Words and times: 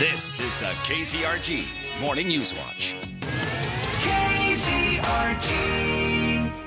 This 0.00 0.40
is 0.40 0.58
the 0.58 0.72
KZRG 0.84 2.00
Morning 2.00 2.28
News 2.28 2.54
Watch. 2.54 2.96
KZRG. 4.00 5.02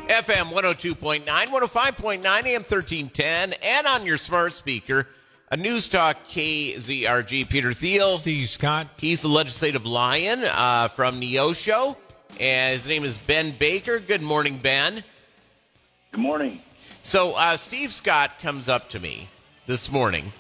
FM 0.08 0.52
102.9, 0.52 1.26
105.9, 1.26 2.24
AM 2.24 2.62
1310, 2.62 3.54
and 3.54 3.88
on 3.88 4.06
your 4.06 4.18
smart 4.18 4.54
speaker, 4.54 5.08
a 5.50 5.58
News 5.58 5.90
Talk 5.90 6.18
KZRG. 6.28 7.50
Peter 7.50 7.74
Thiel. 7.74 8.18
Steve 8.18 8.50
Scott. 8.50 8.86
He's 9.00 9.24
the 9.24 9.30
legislative 9.30 9.88
lion 9.88 10.44
uh, 10.44 10.90
from 10.90 11.20
Neosho, 11.20 11.98
and 12.40 12.74
his 12.74 12.88
name 12.88 13.04
is 13.04 13.18
Ben 13.18 13.50
Baker. 13.50 13.98
Good 13.98 14.22
morning, 14.22 14.60
Ben. 14.60 15.04
Good 16.12 16.22
morning. 16.22 16.62
So, 17.02 17.34
uh, 17.34 17.58
Steve 17.58 17.94
Scott 17.94 18.34
comes 18.44 18.70
up 18.70 18.90
to 18.90 19.00
me 19.00 19.28
this 19.66 19.92
morning 19.92 20.34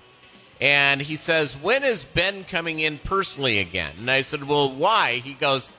and 0.63 1.01
he 1.01 1.17
says, 1.17 1.57
When 1.57 1.83
is 1.83 2.05
Ben 2.05 2.45
coming 2.45 2.79
in 2.79 2.97
personally 2.97 3.59
again? 3.59 3.91
And 3.99 4.09
I 4.09 4.21
said, 4.21 4.45
Well, 4.45 4.71
why? 4.71 5.15
He 5.15 5.33
goes, 5.33 5.69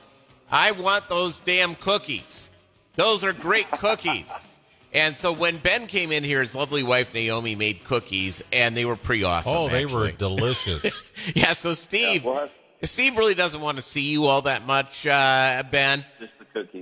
I 0.51 0.71
want 0.73 1.09
those 1.09 1.39
damn 1.39 1.73
cookies. 1.73 2.51
Those 2.95 3.23
are 3.23 3.33
great 3.33 3.69
cookies. 3.71 4.45
and 4.93 5.15
so 5.15 5.33
when 5.33 5.57
Ben 5.57 5.87
came 5.87 6.11
in 6.11 6.23
here, 6.23 6.39
his 6.39 6.53
lovely 6.53 6.83
wife 6.83 7.15
Naomi 7.15 7.55
made 7.55 7.83
cookies, 7.83 8.43
and 8.53 8.77
they 8.77 8.85
were 8.85 8.95
pretty 8.95 9.23
awesome. 9.23 9.51
Oh, 9.55 9.67
they 9.69 9.83
actually. 9.85 10.11
were 10.11 10.17
delicious. 10.17 11.03
yeah, 11.35 11.53
so 11.53 11.73
Steve, 11.73 12.23
Yeah, 12.23 12.47
Steve 12.83 13.17
really 13.17 13.33
doesn't 13.33 13.61
want 13.61 13.77
to 13.77 13.81
see 13.83 14.01
you 14.11 14.25
all 14.27 14.43
that 14.43 14.67
much, 14.67 15.07
uh, 15.07 15.63
Ben. 15.71 16.05
Just 16.19 16.19
the 16.19 16.27
cookies. 16.27 16.34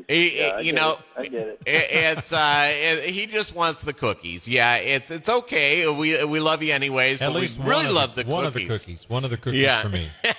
He- 0.07 0.39
Yeah, 0.39 0.59
you 0.59 0.73
know, 0.73 0.93
it. 0.93 0.99
I 1.17 1.27
get 1.27 1.47
it. 1.47 1.61
it's 1.65 2.33
uh, 2.33 2.67
it- 2.69 3.09
he 3.13 3.25
just 3.25 3.55
wants 3.55 3.81
the 3.81 3.93
cookies. 3.93 4.47
Yeah, 4.47 4.75
it's 4.75 5.11
it's 5.11 5.29
okay. 5.29 5.87
We 5.87 6.23
we 6.25 6.39
love 6.39 6.61
you 6.63 6.73
anyways, 6.73 7.21
At 7.21 7.31
but 7.33 7.39
least 7.41 7.57
we 7.59 7.65
really 7.65 7.77
one 7.77 7.87
of 7.87 7.93
love 7.93 8.15
the, 8.15 8.23
one 8.25 8.43
cookies. 8.45 8.63
of 8.63 8.69
the 8.69 8.77
cookies. 8.79 9.05
One 9.09 9.23
of 9.23 9.29
the 9.29 9.37
cookies 9.37 9.59
Yeah. 9.61 9.81
for 9.81 9.89
me. 9.89 10.07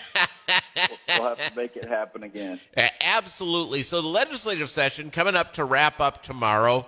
We'll 1.09 1.29
have 1.29 1.39
to 1.39 1.57
make 1.57 1.77
it 1.77 1.87
happen 1.87 2.23
again. 2.25 2.61
Absolutely. 3.01 3.83
So 3.83 4.03
the 4.03 4.09
legislative 4.09 4.69
session 4.69 5.11
coming 5.11 5.37
up 5.37 5.55
to 5.55 5.65
wrap 5.65 6.01
up 6.01 6.23
tomorrow. 6.23 6.87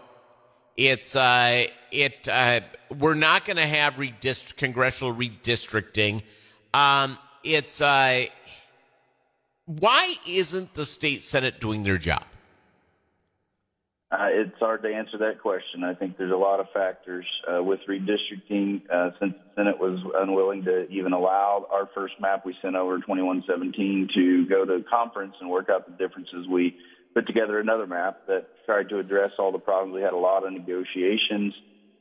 It's 0.77 1.17
uh, 1.17 1.67
it 1.91 2.29
uh, 2.29 2.61
we're 2.99 3.15
not 3.15 3.45
going 3.47 3.57
to 3.57 3.67
have 3.67 3.95
redist- 3.95 4.57
congressional 4.57 5.15
redistricting. 5.15 6.23
Um, 6.75 7.17
it's 7.45 7.81
uh, 7.81 8.25
why 9.65 10.15
isn't 10.27 10.75
the 10.75 10.85
state 10.85 11.23
senate 11.23 11.61
doing 11.61 11.83
their 11.83 11.99
job? 11.99 12.25
Uh, 14.11 14.29
it's 14.31 14.55
hard 14.61 14.83
to 14.83 14.89
answer 14.89 15.19
that 15.19 15.39
question. 15.41 15.83
I 15.83 15.95
think 15.95 16.17
there's 16.17 16.33
a 16.33 16.37
lot 16.37 16.61
of 16.61 16.67
factors 16.73 17.27
uh, 17.49 17.63
with 17.63 17.81
redistricting. 17.89 18.83
Uh, 18.89 19.11
since 19.19 19.35
the 19.35 19.49
Senate 19.57 19.81
was 19.81 19.99
unwilling 20.15 20.63
to 20.65 20.87
even 20.89 21.13
allow 21.13 21.67
our 21.71 21.89
first 21.93 22.15
map 22.21 22.43
we 22.45 22.55
sent 22.63 22.77
over 22.77 22.99
2117 22.99 24.09
to 24.15 24.47
go 24.47 24.65
to 24.65 24.85
conference 24.89 25.35
and 25.41 25.51
work 25.51 25.69
out 25.69 25.87
the 25.87 25.91
differences, 25.91 26.47
we 26.49 26.77
put 27.15 27.27
together 27.27 27.59
another 27.59 27.89
map 27.89 28.17
that 28.29 28.45
tried 28.65 28.89
to 28.91 29.01
address 29.01 29.33
all 29.41 29.51
the 29.51 29.59
problems. 29.59 29.95
We 29.95 30.03
had 30.03 30.13
a 30.13 30.19
lot 30.19 30.47
of 30.47 30.53
negotiations. 30.53 31.53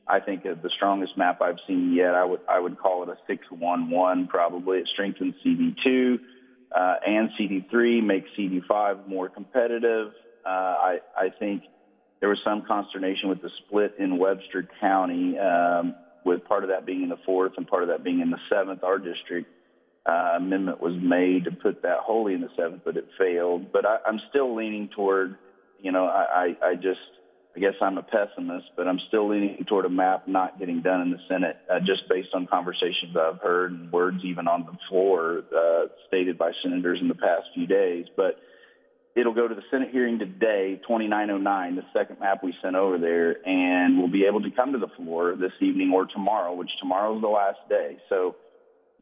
I 0.06 0.20
think 0.20 0.44
the 0.44 0.70
strongest 0.76 1.16
map 1.16 1.42
I've 1.42 1.58
seen 1.66 1.92
yet. 1.92 2.14
I 2.14 2.24
would 2.24 2.40
I 2.48 2.60
would 2.60 2.78
call 2.78 3.02
it 3.02 3.08
a 3.08 3.16
611 3.26 4.28
probably. 4.28 4.78
It 4.78 4.88
strengthens 4.92 5.34
CD2 5.44 6.20
uh, 6.70 6.94
and 7.04 7.30
CD3, 7.40 8.04
makes 8.04 8.30
CD5 8.38 9.08
more 9.08 9.28
competitive. 9.28 10.12
Uh, 10.44 10.48
I 10.48 10.98
I 11.16 11.30
think 11.36 11.64
there 12.20 12.28
was 12.28 12.38
some 12.44 12.62
consternation 12.66 13.28
with 13.28 13.42
the 13.42 13.50
split 13.64 13.94
in 13.98 14.18
Webster 14.18 14.66
County, 14.80 15.38
um, 15.38 15.94
with 16.24 16.44
part 16.44 16.64
of 16.64 16.70
that 16.70 16.84
being 16.84 17.02
in 17.02 17.08
the 17.08 17.18
fourth 17.24 17.52
and 17.56 17.66
part 17.66 17.82
of 17.82 17.88
that 17.88 18.02
being 18.02 18.20
in 18.20 18.30
the 18.30 18.38
seventh. 18.50 18.82
Our 18.82 18.98
district 18.98 19.48
uh, 20.06 20.34
amendment 20.36 20.80
was 20.80 20.94
made 21.00 21.44
to 21.44 21.50
put 21.50 21.82
that 21.82 21.98
wholly 22.00 22.34
in 22.34 22.40
the 22.40 22.50
seventh, 22.56 22.82
but 22.84 22.96
it 22.96 23.06
failed. 23.18 23.72
But 23.72 23.84
I, 23.86 23.98
I'm 24.06 24.20
still 24.30 24.54
leaning 24.56 24.88
toward, 24.94 25.36
you 25.80 25.92
know, 25.92 26.06
I, 26.06 26.54
I, 26.62 26.68
I 26.70 26.74
just, 26.74 27.00
I 27.56 27.60
guess 27.60 27.74
I'm 27.80 27.96
a 27.96 28.02
pessimist, 28.02 28.66
but 28.76 28.86
I'm 28.86 29.00
still 29.08 29.28
leaning 29.28 29.64
toward 29.68 29.84
a 29.84 29.88
map 29.88 30.28
not 30.28 30.58
getting 30.58 30.82
done 30.82 31.00
in 31.00 31.10
the 31.10 31.18
Senate, 31.28 31.56
uh, 31.70 31.80
just 31.80 32.08
based 32.08 32.28
on 32.34 32.46
conversations 32.46 33.16
I've 33.16 33.40
heard 33.40 33.72
and 33.72 33.90
words 33.90 34.18
even 34.24 34.46
on 34.46 34.66
the 34.66 34.76
floor 34.88 35.42
uh, 35.56 35.86
stated 36.06 36.38
by 36.38 36.52
senators 36.62 36.98
in 37.00 37.08
the 37.08 37.14
past 37.14 37.44
few 37.54 37.66
days. 37.66 38.06
But 38.16 38.36
it'll 39.16 39.34
go 39.34 39.48
to 39.48 39.54
the 39.54 39.62
Senate 39.70 39.88
hearing 39.90 40.18
today, 40.18 40.78
2909, 40.86 41.76
the 41.76 41.82
second 41.92 42.20
map 42.20 42.44
we 42.44 42.54
sent 42.62 42.76
over 42.76 42.98
there, 42.98 43.36
and 43.48 43.98
we'll 43.98 44.12
be 44.12 44.26
able 44.26 44.42
to 44.42 44.50
come 44.50 44.72
to 44.72 44.78
the 44.78 44.90
floor 44.96 45.34
this 45.34 45.52
evening 45.60 45.90
or 45.92 46.04
tomorrow, 46.06 46.54
which 46.54 46.70
tomorrow 46.78 47.16
is 47.16 47.22
the 47.22 47.28
last 47.28 47.58
day. 47.68 47.96
So, 48.10 48.36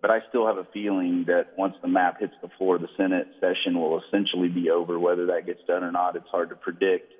but 0.00 0.12
I 0.12 0.20
still 0.28 0.46
have 0.46 0.56
a 0.56 0.66
feeling 0.72 1.24
that 1.26 1.58
once 1.58 1.74
the 1.82 1.88
map 1.88 2.20
hits 2.20 2.34
the 2.42 2.48
floor, 2.56 2.78
the 2.78 2.88
Senate 2.96 3.26
session 3.40 3.80
will 3.80 4.00
essentially 4.06 4.48
be 4.48 4.70
over. 4.70 4.98
Whether 5.00 5.26
that 5.26 5.46
gets 5.46 5.60
done 5.66 5.82
or 5.82 5.90
not, 5.90 6.14
it's 6.14 6.28
hard 6.30 6.50
to 6.50 6.56
predict. 6.56 7.12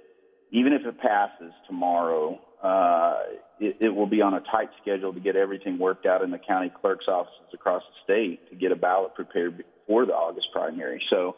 Even 0.52 0.72
if 0.72 0.86
it 0.86 0.96
passes 1.00 1.52
tomorrow, 1.66 2.38
uh, 2.62 3.16
it, 3.58 3.76
it 3.80 3.88
will 3.88 4.06
be 4.06 4.22
on 4.22 4.34
a 4.34 4.40
tight 4.52 4.68
schedule 4.80 5.12
to 5.12 5.20
get 5.20 5.34
everything 5.34 5.78
worked 5.78 6.06
out 6.06 6.22
in 6.22 6.30
the 6.30 6.38
county 6.38 6.70
clerk's 6.80 7.08
offices 7.08 7.52
across 7.52 7.82
the 7.82 8.04
state 8.04 8.48
to 8.50 8.54
get 8.54 8.70
a 8.70 8.76
ballot 8.76 9.14
prepared 9.14 9.56
before 9.56 10.06
the 10.06 10.12
August 10.12 10.46
primary. 10.52 11.02
So, 11.10 11.36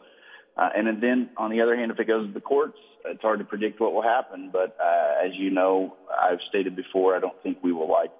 uh, 0.57 0.69
and 0.75 1.01
then 1.01 1.29
on 1.37 1.51
the 1.51 1.61
other 1.61 1.75
hand, 1.75 1.91
if 1.91 1.99
it 1.99 2.07
goes 2.07 2.27
to 2.27 2.33
the 2.33 2.41
courts, 2.41 2.77
it's 3.05 3.21
hard 3.21 3.39
to 3.39 3.45
predict 3.45 3.79
what 3.79 3.93
will 3.93 4.01
happen. 4.01 4.49
But 4.51 4.75
uh, 4.81 5.25
as 5.25 5.31
you 5.35 5.49
know, 5.51 5.95
I've 6.21 6.39
stated 6.49 6.75
before, 6.75 7.15
I 7.15 7.19
don't 7.19 7.41
think 7.43 7.59
we 7.61 7.71
will 7.71 7.89
like 7.89 8.11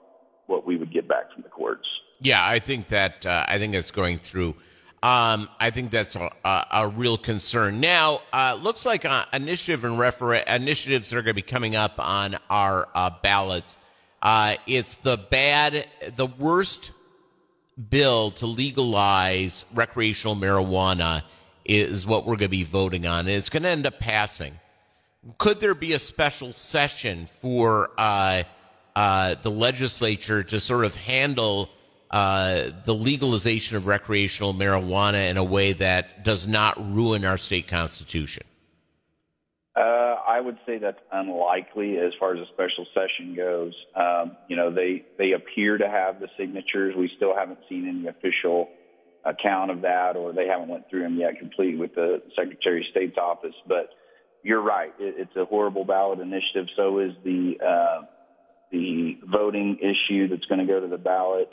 what 0.45 0.65
we 0.65 0.77
would 0.77 0.93
get 0.93 1.07
back 1.07 1.33
from 1.33 1.43
the 1.43 1.49
courts. 1.49 1.87
Yeah, 2.21 2.45
I 2.45 2.59
think 2.59 2.87
that 2.87 3.25
uh, 3.25 3.45
I 3.47 3.57
think 3.57 3.73
that's 3.73 3.91
going 3.91 4.17
through. 4.17 4.55
Um, 5.03 5.47
I 5.59 5.69
think 5.69 5.91
that's 5.91 6.15
a, 6.15 6.31
a, 6.43 6.65
a 6.71 6.87
real 6.87 7.17
concern. 7.17 7.79
Now, 7.79 8.21
uh, 8.33 8.57
looks 8.59 8.85
like 8.85 9.05
uh, 9.05 9.25
initiative 9.31 9.85
and 9.85 9.99
refer- 9.99 10.35
initiatives 10.35 11.09
that 11.09 11.17
are 11.17 11.21
going 11.21 11.35
to 11.35 11.41
be 11.41 11.43
coming 11.43 11.75
up 11.75 11.93
on 11.99 12.37
our 12.49 12.87
uh, 12.95 13.11
ballots. 13.21 13.77
Uh, 14.21 14.55
it's 14.65 14.95
the 14.95 15.17
bad, 15.17 15.85
the 16.15 16.25
worst 16.25 16.91
bill 17.89 18.31
to 18.31 18.47
legalize 18.47 19.65
recreational 19.73 20.35
marijuana 20.35 21.23
is 21.67 22.05
what 22.05 22.25
we're 22.25 22.38
going 22.38 22.47
to 22.47 22.50
be 22.50 22.63
voting 22.63 23.05
on, 23.05 23.19
and 23.19 23.29
it's 23.29 23.50
going 23.50 23.63
to 23.63 23.69
end 23.69 23.85
up 23.85 24.00
passing. 24.00 24.59
Could 25.38 25.59
there 25.59 25.75
be 25.75 25.94
a 25.94 26.00
special 26.00 26.51
session 26.51 27.28
for 27.41 27.91
uh, 27.97 28.44
uh, 28.95 29.35
the 29.41 29.51
legislature 29.51 30.44
to 30.44 30.59
sort 30.59 30.85
of 30.85 30.95
handle 30.95 31.69
uh, 32.09 32.69
the 32.85 32.94
legalization 32.94 33.75
of 33.75 33.85
recreational 33.85 34.53
marijuana 34.53 35.29
in 35.29 35.38
a 35.38 35.44
way 35.44 35.73
that 35.73 36.23
does 36.23 36.47
not 36.47 36.94
ruin 36.94 37.25
our 37.25 37.38
state 37.38 37.67
constitution? 37.67 38.44
Uh, 39.75 40.16
I 40.28 40.41
would 40.41 40.57
say 40.66 40.79
that's 40.79 40.99
unlikely 41.11 41.97
as 41.99 42.13
far 42.19 42.34
as 42.35 42.39
a 42.39 42.47
special 42.53 42.88
session 42.94 43.35
goes. 43.35 43.73
Um, 43.95 44.38
you 44.47 44.55
know, 44.55 44.72
they 44.72 45.05
they 45.17 45.34
appear 45.34 45.78
to 45.78 45.88
have 45.88 46.19
the 46.19 46.29
signatures. 46.38 46.95
We 46.97 47.11
still 47.16 47.35
haven't 47.35 47.59
seen 47.69 47.88
any 47.88 48.07
official 48.07 48.69
account 49.25 49.72
of 49.72 49.81
that, 49.81 50.16
or 50.16 50.33
they 50.33 50.47
haven't 50.47 50.69
went 50.69 50.89
through 50.89 51.03
them 51.03 51.17
yet 51.17 51.38
complete 51.39 51.78
with 51.78 51.95
the 51.95 52.22
Secretary 52.35 52.79
of 52.81 52.85
State's 52.91 53.17
office. 53.17 53.55
But 53.67 53.89
you're 54.44 54.61
right; 54.61 54.94
it, 55.00 55.16
it's 55.17 55.35
a 55.35 55.45
horrible 55.45 55.85
ballot 55.85 56.19
initiative. 56.19 56.67
So 56.75 57.00
is 57.00 57.11
the 57.23 57.57
uh, 57.66 58.05
the 58.72 59.17
voting 59.25 59.78
issue 59.79 60.28
that's 60.28 60.45
going 60.45 60.59
to 60.59 60.66
go 60.66 60.79
to 60.79 60.88
the 60.88 60.97
ballot. 60.97 61.50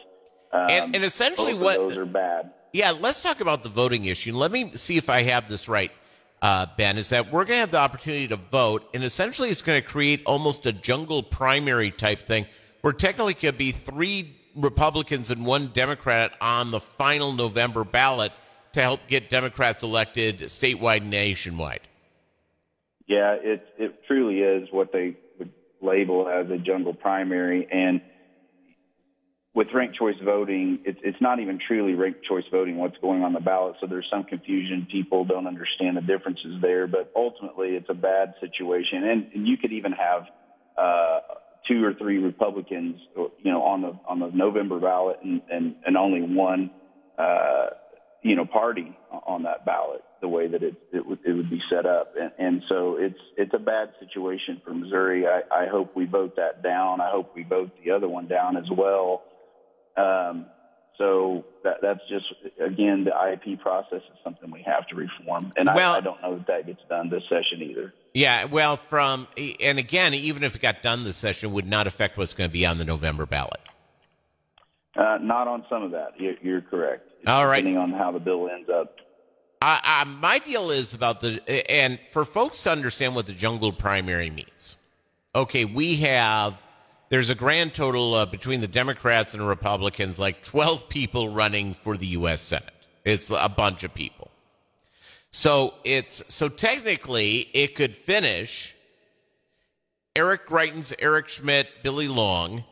Um, 0.52 0.66
And- 0.69 0.94
and 0.97 1.04
essentially 1.04 1.54
what- 1.54 1.76
those 1.76 1.98
are 1.98 2.06
bad. 2.06 2.52
Yeah, 2.72 2.91
let's 2.91 3.22
talk 3.22 3.41
about 3.41 3.62
the 3.62 3.69
voting 3.69 4.04
issue. 4.06 4.34
Let 4.34 4.50
me 4.50 4.72
see 4.75 4.96
if 4.96 5.08
I 5.08 5.22
have 5.22 5.48
this 5.48 5.69
right, 5.69 5.92
uh, 6.42 6.66
Ben. 6.76 6.98
Is 6.98 7.10
that 7.10 7.31
we're 7.31 7.44
going 7.44 7.56
to 7.56 7.60
have 7.60 7.70
the 7.70 7.78
opportunity 7.78 8.26
to 8.28 8.36
vote, 8.36 8.88
and 8.92 9.04
essentially 9.04 9.48
it's 9.48 9.62
going 9.62 9.81
to 9.81 9.86
create 9.86 10.22
almost 10.26 10.66
a 10.66 10.72
jungle 10.72 11.22
primary 11.22 11.92
type 11.92 12.22
thing, 12.22 12.46
where 12.81 12.92
technically 12.92 13.34
could 13.34 13.56
be 13.56 13.70
three 13.70 14.34
Republicans 14.54 15.31
and 15.31 15.44
one 15.44 15.69
Democrat 15.69 16.32
on 16.41 16.70
the 16.70 16.81
final 16.81 17.32
November 17.32 17.84
ballot 17.84 18.32
to 18.72 18.82
help 18.82 19.00
get 19.09 19.31
Democrats 19.31 19.82
elected 19.82 20.38
statewide 20.40 20.99
and 20.99 21.11
nationwide. 21.11 21.81
Yeah, 23.06 23.37
it 23.40 23.67
it 23.78 24.00
truly 24.06 24.40
is 24.40 24.69
what 24.70 24.93
they 24.93 25.17
would 25.38 25.52
label 25.82 26.28
as 26.28 26.50
a 26.50 26.58
jungle 26.58 26.94
primary, 26.94 27.69
and 27.70 28.00
with 29.55 29.69
ranked 29.73 29.96
choice 29.96 30.17
voting, 30.25 30.81
it's 30.84 30.99
it's 31.02 31.20
not 31.20 31.38
even 31.38 31.61
truly 31.64 31.94
ranked 31.94 32.25
choice 32.25 32.44
voting. 32.50 32.76
What's 32.76 32.96
going 32.99 33.23
on 33.23 33.32
the 33.32 33.40
ballot? 33.40 33.76
So 33.81 33.87
there's 33.87 34.08
some 34.11 34.25
confusion. 34.25 34.88
People 34.90 35.25
don't 35.25 35.46
understand 35.46 35.96
the 35.96 36.00
differences 36.00 36.61
there, 36.61 36.87
but 36.87 37.12
ultimately, 37.14 37.70
it's 37.70 37.88
a 37.88 37.94
bad 37.94 38.34
situation, 38.40 39.05
and, 39.05 39.26
and 39.34 39.46
you 39.46 39.56
could 39.56 39.73
even 39.73 39.93
have 39.93 40.23
uh, 40.76 41.20
two 41.66 41.84
or 41.84 41.94
three 41.94 42.19
Republicans, 42.19 43.00
you 43.16 43.52
know, 43.52 43.62
on 43.62 43.82
the 43.82 43.99
on 44.08 44.19
the 44.20 44.28
November 44.28 44.81
ballot, 44.81 45.19
and 45.22 45.43
and, 45.50 45.75
and 45.87 45.96
only 45.96 46.22
one. 46.22 46.70
Uh, 47.19 47.66
you 48.25 48.34
know, 48.34 48.46
party 48.46 48.96
on 49.26 49.43
that 49.43 49.66
ballot, 49.66 50.02
the 50.22 50.28
way 50.28 50.49
that 50.49 50.62
it 50.62 50.75
it 50.93 51.06
would, 51.06 51.19
it 51.26 51.32
would 51.32 51.50
be 51.50 51.61
set 51.70 51.84
up, 51.84 52.14
and, 52.19 52.32
and 52.38 52.62
so 52.70 52.96
it's 52.99 53.19
it's 53.37 53.52
a 53.52 53.58
bad 53.58 53.90
situation 54.00 54.62
for 54.64 54.72
Missouri. 54.72 55.26
I, 55.26 55.43
I 55.55 55.66
hope 55.66 55.94
we 55.94 56.06
vote 56.06 56.37
that 56.37 56.62
down. 56.62 57.02
I 57.02 57.11
hope 57.11 57.37
we 57.37 57.43
vote 57.44 57.70
the 57.84 57.90
other 57.90 58.08
one 58.08 58.26
down 58.26 58.56
as 58.56 58.64
well. 58.75 59.25
Um, 59.96 60.46
so 60.99 61.44
that, 61.64 61.79
that's 61.82 62.00
just 62.08 62.26
again 62.61 63.05
the 63.05 63.11
IEP 63.11 63.61
process 63.61 64.02
is 64.02 64.19
something 64.23 64.50
we 64.50 64.62
have 64.62 64.87
to 64.88 64.94
reform, 64.94 65.52
and 65.56 65.69
Well- 65.73 65.94
I, 65.94 65.99
I 65.99 66.00
don't 66.00 66.20
know 66.23 66.37
that 66.37 66.46
that 66.46 66.67
gets 66.67 66.81
done 66.88 67.11
this 67.11 67.23
session 67.29 67.62
either. 67.62 67.93
Yeah, 68.12 68.44
well, 68.44 68.76
from 68.76 69.26
and 69.61 69.79
again, 69.79 70.14
even 70.14 70.44
if 70.44 70.55
it 70.55 70.62
got 70.62 70.82
done 70.82 71.02
this 71.02 71.17
session, 71.17 71.52
would 71.52 71.67
not 71.67 71.87
affect 71.88 72.17
what's 72.17 72.32
going 72.32 72.49
to 72.49 72.52
be 72.52 72.64
on 72.64 72.79
the 72.79 72.85
November 72.85 73.26
ballot. 73.26 73.61
Uh, 74.96 75.19
not 75.20 75.49
on 75.49 75.64
some 75.69 75.82
of 75.82 75.91
that. 75.91 76.12
You're, 76.20 76.35
you're 76.41 76.61
correct. 76.61 77.11
All 77.26 77.47
right. 77.47 77.56
Depending 77.56 77.79
on 77.79 77.90
how 77.93 78.12
the 78.12 78.20
bill 78.20 78.49
ends 78.49 78.69
up. 78.70 78.94
I, 79.61 79.81
I, 79.82 80.05
my 80.05 80.38
deal 80.38 80.70
is 80.70 80.94
about 80.94 81.20
the 81.20 81.40
and 81.70 81.99
for 82.12 82.25
folks 82.25 82.62
to 82.64 82.70
understand 82.70 83.14
what 83.14 83.26
the 83.26 83.32
jungle 83.32 83.73
primary 83.73 84.31
means. 84.31 84.76
Okay, 85.35 85.64
we 85.64 85.97
have 85.97 86.61
there's 87.08 87.30
a 87.30 87.34
grand 87.34 87.74
total 87.74 88.14
uh, 88.14 88.26
between 88.26 88.60
the 88.60 88.68
Democrats 88.68 89.34
and 89.34 89.46
Republicans, 89.46 90.18
like 90.18 90.42
12 90.42 90.88
people 90.88 91.28
running 91.28 91.74
for 91.74 91.96
the 91.96 92.06
U.S. 92.08 92.40
Senate. 92.40 92.70
It's 93.04 93.30
a 93.30 93.48
bunch 93.48 93.84
of 93.84 93.94
people. 93.94 94.30
So 95.30 95.74
it's 95.84 96.22
so 96.32 96.48
technically 96.48 97.48
it 97.52 97.74
could 97.74 97.96
finish 97.96 98.74
Eric 100.16 100.46
Greitens, 100.46 100.94
Eric 100.98 101.28
Schmitt, 101.28 101.68
Billy 101.82 102.06
Long 102.08 102.64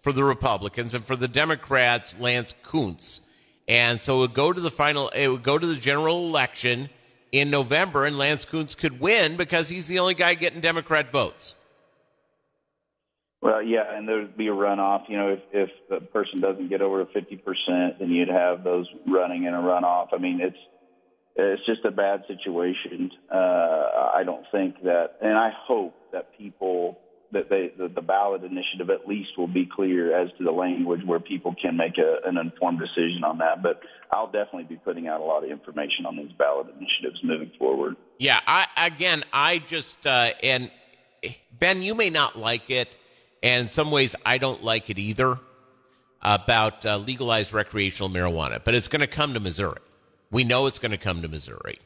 for 0.00 0.12
the 0.12 0.24
Republicans, 0.24 0.94
and 0.94 1.04
for 1.04 1.14
the 1.14 1.28
Democrats, 1.28 2.18
Lance 2.18 2.54
Kunce. 2.64 3.20
And 3.68 4.00
so 4.00 4.16
it 4.16 4.20
would 4.20 4.34
go 4.34 4.52
to 4.52 4.60
the 4.60 4.70
final, 4.70 5.10
it 5.10 5.28
would 5.28 5.44
go 5.44 5.58
to 5.58 5.66
the 5.66 5.76
general 5.76 6.26
election 6.26 6.90
in 7.30 7.50
November, 7.50 8.04
and 8.04 8.18
Lance 8.18 8.44
Kunce 8.44 8.76
could 8.76 9.00
win 9.00 9.36
because 9.36 9.68
he's 9.68 9.86
the 9.86 10.00
only 10.00 10.14
guy 10.14 10.34
getting 10.34 10.60
Democrat 10.60 11.12
votes. 11.12 11.54
Well, 13.42 13.60
yeah, 13.60 13.82
and 13.92 14.08
there'd 14.08 14.36
be 14.36 14.46
a 14.46 14.52
runoff. 14.52 15.08
You 15.08 15.16
know, 15.16 15.28
if 15.30 15.40
if 15.52 15.70
the 15.90 16.00
person 16.00 16.40
doesn't 16.40 16.68
get 16.68 16.80
over 16.80 17.04
fifty 17.12 17.36
percent, 17.36 17.98
then 17.98 18.10
you'd 18.10 18.28
have 18.28 18.62
those 18.62 18.86
running 19.06 19.44
in 19.44 19.52
a 19.52 19.58
runoff. 19.58 20.08
I 20.12 20.18
mean, 20.18 20.40
it's 20.40 20.56
it's 21.34 21.66
just 21.66 21.84
a 21.84 21.90
bad 21.90 22.22
situation. 22.28 23.10
Uh, 23.32 23.36
I 24.14 24.22
don't 24.24 24.44
think 24.52 24.82
that, 24.84 25.16
and 25.20 25.36
I 25.36 25.50
hope 25.66 25.94
that 26.12 26.38
people 26.38 27.00
that 27.32 27.48
they 27.48 27.72
that 27.78 27.96
the 27.96 28.00
ballot 28.02 28.44
initiative 28.44 28.90
at 28.90 29.08
least 29.08 29.30
will 29.36 29.48
be 29.48 29.66
clear 29.66 30.16
as 30.16 30.28
to 30.38 30.44
the 30.44 30.52
language 30.52 31.00
where 31.04 31.18
people 31.18 31.54
can 31.60 31.76
make 31.76 31.98
a, 31.98 32.28
an 32.28 32.36
informed 32.36 32.78
decision 32.78 33.24
on 33.24 33.38
that. 33.38 33.60
But 33.60 33.80
I'll 34.12 34.30
definitely 34.30 34.64
be 34.64 34.76
putting 34.76 35.08
out 35.08 35.20
a 35.20 35.24
lot 35.24 35.42
of 35.42 35.50
information 35.50 36.06
on 36.06 36.16
these 36.16 36.32
ballot 36.38 36.68
initiatives 36.68 37.20
moving 37.24 37.50
forward. 37.58 37.96
Yeah, 38.18 38.38
I 38.46 38.66
again, 38.76 39.24
I 39.32 39.58
just 39.58 40.06
uh, 40.06 40.30
and 40.44 40.70
Ben, 41.58 41.82
you 41.82 41.94
may 41.94 42.10
not 42.10 42.36
like 42.36 42.70
it, 42.70 42.96
and 43.42 43.62
in 43.62 43.68
some 43.68 43.90
ways, 43.90 44.14
I 44.24 44.38
don't 44.38 44.62
like 44.62 44.90
it 44.90 44.98
either 44.98 45.38
about 46.20 46.86
uh, 46.86 46.96
legalized 46.98 47.52
recreational 47.52 48.08
marijuana. 48.08 48.60
But 48.62 48.74
it's 48.74 48.88
going 48.88 49.00
to 49.00 49.06
come 49.06 49.34
to 49.34 49.40
Missouri. 49.40 49.80
We 50.30 50.44
know 50.44 50.66
it's 50.66 50.78
going 50.78 50.92
to 50.92 50.98
come 50.98 51.22
to 51.22 51.28
Missouri. 51.28 51.78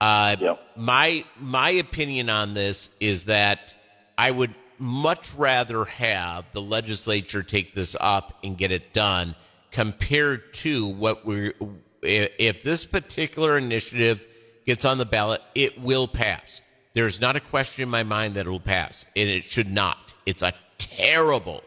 Uh. 0.00 0.36
My 0.76 1.24
my 1.38 1.70
opinion 1.70 2.28
on 2.28 2.54
this 2.54 2.90
is 2.98 3.26
that 3.26 3.74
I 4.18 4.30
would 4.30 4.54
much 4.78 5.32
rather 5.34 5.84
have 5.84 6.44
the 6.52 6.60
legislature 6.60 7.42
take 7.42 7.74
this 7.74 7.94
up 8.00 8.36
and 8.42 8.58
get 8.58 8.72
it 8.72 8.92
done 8.92 9.36
compared 9.70 10.52
to 10.54 10.88
what 10.88 11.24
we're 11.24 11.54
if 12.02 12.32
if 12.38 12.62
this 12.62 12.84
particular 12.84 13.56
initiative 13.56 14.26
gets 14.66 14.84
on 14.84 14.98
the 14.98 15.06
ballot, 15.06 15.40
it 15.54 15.80
will 15.80 16.08
pass. 16.08 16.62
There's 16.94 17.20
not 17.20 17.36
a 17.36 17.40
question 17.40 17.84
in 17.84 17.88
my 17.88 18.02
mind 18.02 18.34
that 18.34 18.46
it 18.46 18.50
will 18.50 18.60
pass, 18.60 19.06
and 19.16 19.28
it 19.28 19.44
should 19.44 19.72
not. 19.72 20.14
It's 20.26 20.42
a 20.42 20.52
terrible, 20.96 21.62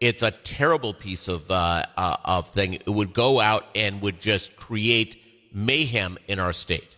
it's 0.00 0.22
a 0.22 0.30
terrible 0.30 0.94
piece 0.94 1.28
of 1.28 1.50
uh, 1.50 1.84
uh, 1.96 2.16
of 2.24 2.48
thing. 2.48 2.74
It 2.74 2.88
would 2.90 3.12
go 3.12 3.40
out 3.40 3.64
and 3.74 4.00
would 4.02 4.20
just 4.20 4.56
create 4.56 5.16
mayhem 5.52 6.18
in 6.28 6.38
our 6.38 6.52
state. 6.52 6.96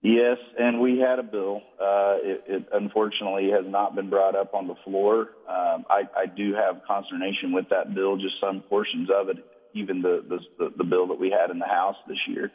Yes, 0.00 0.38
and 0.58 0.80
we 0.80 0.98
had 1.00 1.18
a 1.18 1.24
bill. 1.24 1.60
Uh, 1.80 2.16
it, 2.22 2.44
it 2.46 2.68
unfortunately 2.72 3.50
has 3.50 3.64
not 3.66 3.96
been 3.96 4.08
brought 4.08 4.36
up 4.36 4.54
on 4.54 4.68
the 4.68 4.76
floor. 4.84 5.30
Um, 5.48 5.84
I, 5.90 6.02
I 6.16 6.26
do 6.26 6.54
have 6.54 6.82
consternation 6.86 7.52
with 7.52 7.68
that 7.70 7.94
bill, 7.94 8.16
just 8.16 8.34
some 8.40 8.60
portions 8.60 9.08
of 9.10 9.28
it, 9.28 9.38
even 9.74 10.00
the, 10.02 10.24
the 10.28 10.72
the 10.76 10.84
bill 10.84 11.08
that 11.08 11.18
we 11.18 11.30
had 11.30 11.50
in 11.50 11.58
the 11.58 11.66
House 11.66 11.96
this 12.06 12.18
year. 12.28 12.52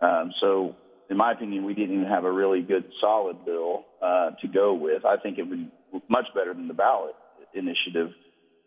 Um, 0.00 0.32
so, 0.40 0.76
in 1.10 1.16
my 1.16 1.32
opinion, 1.32 1.64
we 1.64 1.74
didn't 1.74 1.94
even 1.94 2.08
have 2.08 2.24
a 2.24 2.32
really 2.32 2.62
good, 2.62 2.84
solid 3.00 3.44
bill 3.44 3.84
uh, 4.02 4.30
to 4.40 4.48
go 4.48 4.74
with. 4.74 5.04
I 5.04 5.16
think 5.16 5.38
it 5.38 5.42
would 5.42 5.58
be 5.58 6.02
much 6.08 6.26
better 6.34 6.54
than 6.54 6.68
the 6.68 6.74
ballot 6.74 7.14
initiative, 7.54 8.12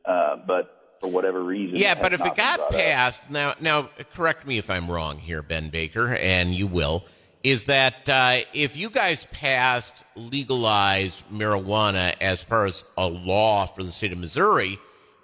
uh, 0.06 0.38
but 0.46 0.98
for 1.00 1.10
whatever 1.10 1.44
reason, 1.44 1.76
Yeah, 1.76 1.96
but 2.02 2.14
if 2.14 2.22
it 2.22 2.36
got 2.36 2.58
brought 2.58 2.74
up. 2.74 2.80
passed, 2.80 3.22
now, 3.30 3.54
now, 3.60 3.90
correct 4.14 4.48
me 4.48 4.58
if 4.58 4.70
I'm 4.70 4.90
wrong 4.90 5.20
here, 5.20 5.42
Ben 5.44 5.70
Baker, 5.70 6.16
and 6.16 6.54
you 6.56 6.68
will. 6.68 7.06
Is 7.44 7.66
that 7.66 8.10
uh, 8.10 8.40
if 8.54 8.76
you 8.76 8.90
guys 8.90 9.26
passed 9.32 10.04
legalized 10.16 11.24
marijuana 11.32 12.16
as 12.20 12.42
far 12.42 12.66
as 12.66 12.84
a 12.98 13.08
law 13.08 13.68
for 13.68 13.84
the 13.84 13.92
state 13.92 14.12
of 14.12 14.18
Missouri, 14.18 14.80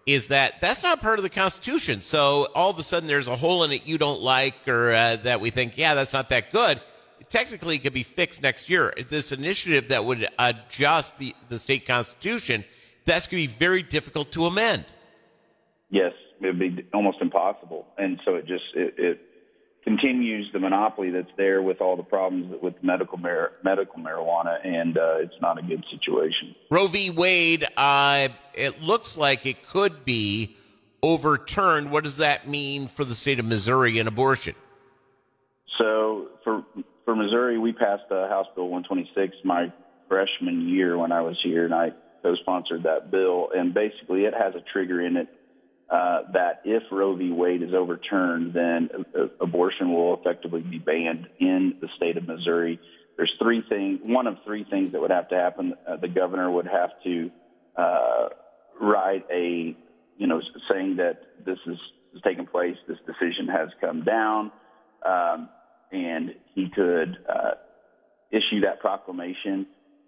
is 0.06 0.28
that 0.28 0.62
that's 0.62 0.84
not 0.84 1.02
part 1.02 1.18
of 1.18 1.24
the 1.24 1.30
Constitution. 1.30 2.02
So 2.02 2.50
all 2.54 2.70
of 2.70 2.78
a 2.78 2.84
sudden 2.84 3.08
there's 3.08 3.28
a 3.28 3.36
hole 3.36 3.64
in 3.64 3.72
it 3.72 3.86
you 3.86 3.98
don't 3.98 4.22
like, 4.22 4.68
or 4.68 4.94
uh, 4.94 5.16
that 5.18 5.42
we 5.42 5.50
think, 5.50 5.78
yeah, 5.78 5.96
that's 5.96 6.14
not 6.14 6.30
that 6.30 6.52
good. 6.52 6.80
Technically, 7.30 7.76
it 7.76 7.84
could 7.84 7.94
be 7.94 8.04
fixed 8.04 8.44
next 8.44 8.70
year. 8.70 8.94
This 9.10 9.32
initiative 9.32 9.90
that 9.90 10.06
would 10.06 10.28
adjust 10.40 11.18
the, 11.20 11.36
the 11.50 11.58
state 11.58 11.86
constitution, 11.86 12.64
that's 13.06 13.28
going 13.28 13.44
to 13.44 13.48
be 13.48 13.54
very 13.54 13.84
difficult 13.84 14.32
to 14.34 14.46
amend. 14.46 14.86
Yes, 15.90 16.14
it 16.42 16.48
would 16.48 16.60
be 16.60 16.86
almost 16.94 17.18
impossible, 17.22 17.86
and 17.98 18.20
so 18.26 18.36
it 18.36 18.48
just 18.48 18.64
it, 18.76 18.96
it 18.98 19.22
continues 19.84 20.50
the 20.54 20.60
monopoly 20.60 21.10
that's 21.12 21.32
there 21.38 21.62
with 21.62 21.82
all 21.82 21.96
the 21.96 22.04
problems 22.04 22.56
with 22.62 22.74
medical 22.82 23.18
mar- 23.18 23.52
medical 23.64 24.00
marijuana, 24.00 24.66
and 24.66 24.98
uh, 24.98 25.18
it's 25.18 25.36
not 25.42 25.60
a 25.60 25.62
good 25.62 25.86
situation. 25.92 26.56
Roe 26.70 26.88
v. 26.88 27.10
Wade, 27.10 27.68
uh, 27.78 28.30
it 28.54 28.82
looks 28.82 29.18
like 29.18 29.46
it 29.46 29.68
could 29.68 30.06
be 30.06 30.56
overturned. 31.02 31.92
What 31.92 32.04
does 32.06 32.18
that 32.18 32.48
mean 32.48 32.88
for 32.88 33.04
the 33.04 33.16
state 33.16 33.40
of 33.40 33.46
Missouri 33.46 34.00
and 34.00 34.08
abortion? 34.08 34.56
So 35.78 36.30
for 36.44 36.64
for 37.06 37.16
Missouri, 37.16 37.58
we 37.58 37.74
passed 37.74 38.12
uh, 38.12 38.28
House 38.30 38.48
Bill 38.56 38.68
126 38.70 39.38
my 39.44 39.72
freshman 40.08 40.68
year 40.70 40.98
when 40.98 41.12
I 41.12 41.22
was 41.22 41.38
here, 41.44 41.66
and 41.66 41.74
I 41.74 41.90
co-sponsored 42.22 42.84
that 42.84 43.12
bill. 43.12 43.50
And 43.54 43.74
basically, 43.74 44.22
it 44.22 44.34
has 44.34 44.56
a 44.56 44.64
trigger 44.72 45.02
in 45.06 45.18
it 45.18 45.28
uh, 45.90 46.22
that 46.34 46.62
if 46.66 46.84
Roe 46.92 47.16
v. 47.16 47.32
Wade 47.32 47.62
is 47.62 47.74
overturned, 47.74 48.54
then 48.54 48.90
abortion 49.40 49.94
will 49.94 50.18
effectively 50.20 50.62
be 50.62 50.80
banned 50.80 51.28
in 51.40 51.76
the 51.82 51.88
state 51.98 52.18
of 52.18 52.28
Missouri. 52.28 52.80
There's 53.18 53.34
three 53.40 53.64
things, 53.70 54.00
one 54.04 54.26
of 54.26 54.38
three 54.46 54.66
things 54.70 54.94
that 54.94 55.02
would 55.02 55.12
have 55.12 55.30
to 55.30 55.36
happen. 55.36 55.76
Uh, 55.88 55.98
the 55.98 56.08
governor 56.08 56.50
would 56.50 56.68
have 56.68 56.90
to 57.04 57.30
uh, 57.78 58.30
write 58.82 59.26
a, 59.32 59.76
you 60.18 60.28
know, 60.28 60.42
saying 60.72 60.96
that 60.98 61.22
this 61.46 61.60
is, 61.68 61.78
is 62.16 62.22
taking 62.24 62.48
place, 62.48 62.76
this 62.88 62.98
decision 63.06 63.48
has 63.48 63.70
come 63.80 64.04
down, 64.04 64.52
um, 65.06 65.50
and 65.94 66.36
he 66.56 66.70
could 66.74 67.18
uh, 67.30 67.52
issue 68.32 68.62
that 68.62 68.80
proclamation. 68.82 69.68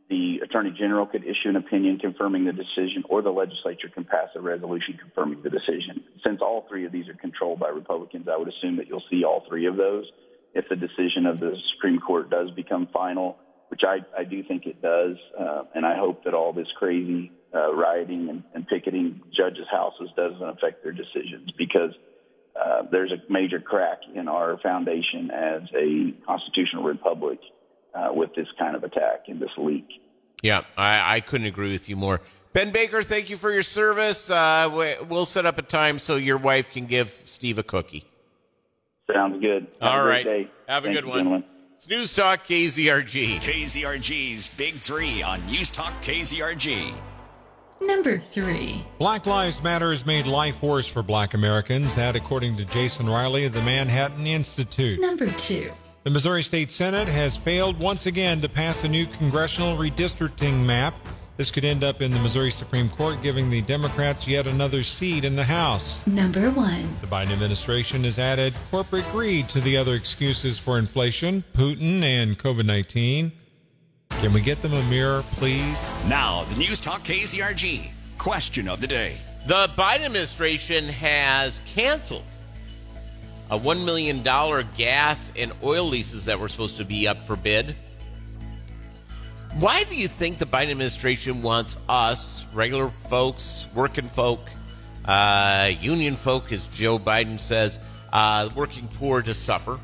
The 0.10 0.40
Attorney 0.44 0.76
General 0.78 1.06
could 1.06 1.24
issue 1.24 1.50
an 1.50 1.56
opinion 1.56 2.00
confirming 2.00 2.46
the 2.46 2.52
decision, 2.52 3.04
or 3.10 3.22
the 3.22 3.32
legislature 3.32 3.90
can 3.94 4.04
pass 4.04 4.30
a 4.36 4.42
resolution 4.42 4.98
confirming 5.00 5.42
the 5.44 5.50
decision. 5.50 6.04
Since 6.26 6.42
all 6.42 6.66
three 6.70 6.86
of 6.86 6.92
these 6.92 7.08
are 7.08 7.16
controlled 7.16 7.60
by 7.60 7.70
Republicans, 7.70 8.28
I 8.32 8.38
would 8.38 8.50
assume 8.50 8.78
that 8.78 8.88
you'll 8.88 9.04
see 9.10 9.24
all 9.24 9.44
three 9.48 9.66
of 9.68 9.78
those. 9.78 10.06
If 10.54 10.66
the 10.70 10.76
decision 10.76 11.26
of 11.26 11.40
the 11.40 11.56
Supreme 11.76 12.00
Court 12.00 12.30
does 12.30 12.52
become 12.52 12.88
final, 12.94 13.38
which 13.70 13.82
I, 13.84 13.98
I 14.18 14.24
do 14.24 14.44
think 14.44 14.66
it 14.66 14.82
does, 14.82 15.18
uh, 15.40 15.64
and 15.74 15.86
I 15.86 15.98
hope 15.98 16.24
that 16.26 16.34
all 16.34 16.54
this 16.54 16.68
crazy 16.78 17.32
uh, 17.54 17.74
rioting 17.74 18.30
and, 18.30 18.44
and 18.54 18.68
picketing 18.68 19.22
judges' 19.36 19.68
houses 19.72 20.10
doesn't 20.16 20.42
affect 20.42 20.84
their 20.84 20.94
decisions 20.94 21.52
because 21.58 21.92
uh, 22.60 22.84
there's 22.92 23.12
a 23.12 23.32
major 23.32 23.60
crack 23.60 24.00
in 24.14 24.28
our 24.28 24.58
foundation 24.60 25.30
as 25.32 25.62
a 25.76 26.14
constitutional 26.26 26.84
republic 26.84 27.40
uh, 27.94 28.10
with 28.12 28.34
this 28.36 28.48
kind 28.58 28.76
of 28.76 28.84
attack 28.84 29.26
and 29.28 29.42
this 29.42 29.50
leak. 29.58 29.88
Yeah, 30.42 30.62
I, 30.78 31.16
I 31.18 31.20
couldn't 31.22 31.48
agree 31.48 31.72
with 31.72 31.90
you 31.90 31.96
more. 31.96 32.22
Ben 32.54 32.72
Baker, 32.72 33.04
thank 33.04 33.30
you 33.30 33.36
for 33.36 33.52
your 33.52 33.64
service. 33.64 34.30
Uh, 34.30 34.70
we- 34.74 35.06
we'll 35.08 35.26
set 35.26 35.46
up 35.46 35.58
a 35.58 35.62
time 35.62 36.00
so 36.00 36.16
your 36.16 36.38
wife 36.38 36.72
can 36.72 36.86
give 36.86 37.10
Steve 37.26 37.58
a 37.58 37.64
cookie. 37.64 38.06
Sounds 39.12 39.42
good. 39.42 39.68
Have 39.82 39.92
All 39.92 40.06
a 40.06 40.08
right. 40.08 40.24
day. 40.26 40.50
Have 40.68 40.84
a 40.84 40.88
Thank 40.88 40.98
good 40.98 41.06
one. 41.06 41.18
gentlemen. 41.20 41.44
It's 41.78 41.90
News 41.90 42.16
Talk 42.16 42.46
KZRG. 42.48 43.36
KZRG's 43.40 44.50
Big 44.50 44.76
Three 44.76 45.22
on 45.22 45.46
News 45.46 45.70
Talk 45.70 45.94
KZRG. 46.02 46.94
Number 47.82 48.20
three. 48.20 48.86
Black 48.98 49.26
Lives 49.26 49.62
Matter 49.62 49.92
has 49.92 50.06
made 50.06 50.28
life 50.28 50.62
worse 50.62 50.88
for 50.88 51.04
black 51.04 51.34
Americans. 51.34 51.94
That, 51.96 52.16
according 52.16 52.58
to 52.58 52.66
Jason 52.66 53.08
Riley 53.10 53.46
of 53.46 53.54
the 53.54 53.62
Manhattan 53.62 54.26
Institute. 54.26 55.00
Number 55.00 55.30
two. 55.32 55.72
The 56.04 56.10
Missouri 56.12 56.44
State 56.44 56.72
Senate 56.72 57.08
has 57.08 57.36
failed 57.36 57.80
once 57.80 58.06
again 58.06 58.40
to 58.42 58.50
pass 58.50 58.84
a 58.84 58.88
new 58.88 59.06
congressional 59.08 59.76
redistricting 59.78 60.64
map 60.66 60.94
This 61.38 61.52
could 61.52 61.66
end 61.66 61.84
up 61.84 62.02
in 62.02 62.14
the 62.14 62.20
Missouri 62.20 62.50
Supreme 62.52 62.88
Court, 62.88 63.22
giving 63.22 63.50
the 63.50 63.62
Democrats 63.62 64.26
yet 64.26 64.48
another 64.48 64.84
seat 64.84 65.26
in 65.26 65.36
the 65.36 65.44
House. 65.44 66.00
Number 66.08 66.50
1. 66.50 66.98
The 67.02 67.08
Biden 67.08 67.32
administration 67.32 68.06
has 68.06 68.18
added 68.18 68.54
corporate 68.72 69.04
greed 69.12 69.50
to 69.50 69.60
the 69.60 69.76
other 69.76 69.96
excuses 69.96 70.58
for 70.58 70.80
inflation, 70.80 71.44
Putin, 71.54 72.04
and 72.04 72.40
COVID 72.40 72.66
19. 72.66 73.34
Can 74.26 74.34
we 74.34 74.42
get 74.42 74.60
them 74.64 74.74
a 74.74 74.82
mirror, 74.86 75.24
please? 75.34 75.88
Now, 76.08 76.46
the 76.46 76.56
News 76.56 76.82
Talk 76.82 77.04
KZRG 77.04 77.92
question 78.18 78.68
of 78.68 78.82
the 78.82 78.88
day. 78.88 79.18
The 79.46 79.70
Biden 79.78 80.04
administration 80.04 80.86
has 80.86 81.62
canceled 81.68 82.24
a 83.52 83.60
$1 83.60 83.86
million 83.86 84.24
gas 84.24 85.32
and 85.38 85.52
oil 85.62 85.86
leases 85.86 86.26
that 86.26 86.40
were 86.40 86.48
supposed 86.48 86.78
to 86.78 86.86
be 86.86 87.08
up 87.08 87.22
for 87.28 87.36
bid. 87.36 87.76
Why 89.60 89.84
do 89.84 89.94
you 89.96 90.08
think 90.08 90.40
the 90.40 90.48
Biden 90.48 90.72
administration 90.72 91.44
wants 91.44 91.78
us, 91.88 92.46
regular 92.52 92.90
folks, 92.90 93.68
working 93.76 94.08
folk, 94.08 94.50
uh, 95.06 95.72
union 95.80 96.16
folk, 96.16 96.52
as 96.52 96.68
Joe 96.70 96.98
Biden 96.98 97.40
says, 97.40 97.80
uh, 98.12 98.50
working 98.56 98.88
poor 98.88 99.22
to 99.22 99.36
suffer 99.36 99.80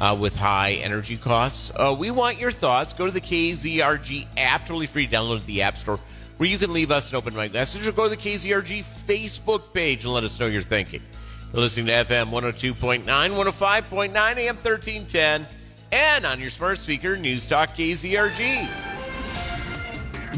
uh, 0.00 0.16
with 0.18 0.34
high 0.34 0.72
energy 0.72 1.16
costs? 1.16 1.70
Uh, 1.76 1.94
we 1.96 2.10
want 2.10 2.40
your 2.40 2.50
thoughts. 2.50 2.92
Go 2.92 3.06
to 3.06 3.12
the 3.12 3.20
KZRG 3.20 4.26
app, 4.36 4.62
totally 4.66 4.86
free 4.86 5.06
to 5.06 5.16
download 5.16 5.44
the 5.46 5.62
App 5.62 5.76
Store, 5.76 6.00
where 6.38 6.48
you 6.48 6.58
can 6.58 6.72
leave 6.72 6.90
us 6.90 7.10
an 7.10 7.16
open 7.16 7.36
mic 7.36 7.52
message 7.52 7.86
or 7.86 7.92
go 7.92 8.04
to 8.04 8.10
the 8.10 8.16
KZRG 8.16 8.84
Facebook 9.06 9.72
page 9.72 10.04
and 10.04 10.12
let 10.12 10.24
us 10.24 10.40
know 10.40 10.46
your 10.46 10.62
thinking. 10.62 11.02
You're 11.52 11.62
listening 11.62 11.86
to 11.86 11.92
FM 11.92 12.30
102.9, 12.30 13.04
105.9, 13.04 14.36
AM 14.36 14.56
1310, 14.56 15.46
and 15.92 16.26
on 16.26 16.40
your 16.40 16.50
smart 16.50 16.78
speaker, 16.78 17.16
News 17.16 17.46
Talk 17.46 17.70
KZRG. 17.70 18.68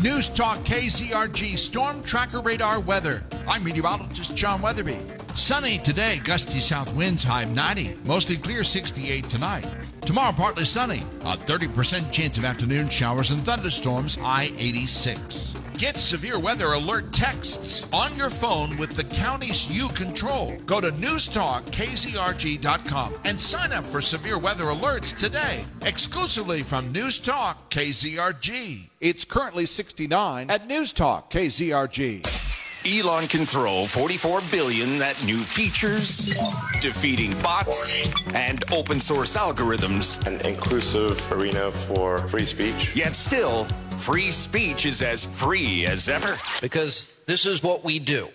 News 0.01 0.31
Talk 0.31 0.59
KZRG 0.61 1.59
Storm 1.59 2.03
Tracker 2.03 2.41
Radar 2.41 2.81
Weather. 2.81 3.23
I'm 3.47 3.63
meteorologist 3.63 4.35
John 4.35 4.63
Weatherby. 4.63 4.99
Sunny 5.35 5.79
today, 5.79 6.21
gusty 6.23 6.61
south 6.61 6.95
winds 6.95 7.23
high 7.23 7.47
90, 7.47 7.97
mostly 8.05 8.37
clear 8.37 8.63
68 8.63 9.31
tonight. 9.31 9.65
Tomorrow, 10.03 10.33
partly 10.33 10.67
sunny, 10.67 11.05
a 11.23 11.39
30% 11.39 12.13
chance 12.13 12.37
of 12.37 12.45
afternoon 12.45 12.91
showers 12.91 13.31
and 13.31 13.43
thunderstorms, 13.43 14.17
high 14.17 14.51
86. 14.59 15.55
Get 15.79 15.97
severe 15.97 16.39
weather 16.39 16.75
alert 16.75 17.15
texts 17.15 17.87
on 17.95 18.15
your 18.15 18.29
phone 18.29 18.77
with 18.77 18.95
the 18.95 19.05
counties 19.05 19.71
you 19.71 19.89
control. 19.89 20.55
Go 20.67 20.83
to 20.83 20.89
newstalkkzrg.com 20.89 23.15
and 23.25 23.41
sign 23.41 23.73
up 23.73 23.85
for 23.85 24.03
severe 24.03 24.39
weather 24.39 24.67
alerts 24.67 25.19
today, 25.19 25.65
exclusively 25.81 26.63
from 26.63 26.93
News 26.93 27.19
Talk 27.19 27.71
KZRG. 27.71 28.91
It's 29.01 29.25
currently 29.25 29.65
69 29.65 30.51
at 30.51 30.67
News 30.67 30.93
Talk 30.93 31.31
KZRG. 31.31 32.52
Elon 32.85 33.29
can 33.29 33.47
throw 33.47 33.87
44 33.87 34.41
billion 34.51 35.01
at 35.01 35.25
new 35.25 35.39
features, 35.39 36.35
defeating 36.81 37.41
bots, 37.41 38.13
and 38.35 38.65
open 38.73 38.99
source 38.99 39.37
algorithms. 39.37 40.25
An 40.27 40.45
inclusive 40.45 41.33
arena 41.33 41.71
for 41.71 42.27
free 42.27 42.45
speech. 42.45 42.95
Yet 42.97 43.15
still, 43.15 43.67
free 43.99 44.33
speech 44.33 44.85
is 44.85 45.01
as 45.01 45.25
free 45.25 45.87
as 45.87 46.09
ever. 46.09 46.35
Because 46.61 47.21
this 47.27 47.47
is 47.47 47.63
what 47.63 47.85
we 47.85 48.01
do. 48.01 48.29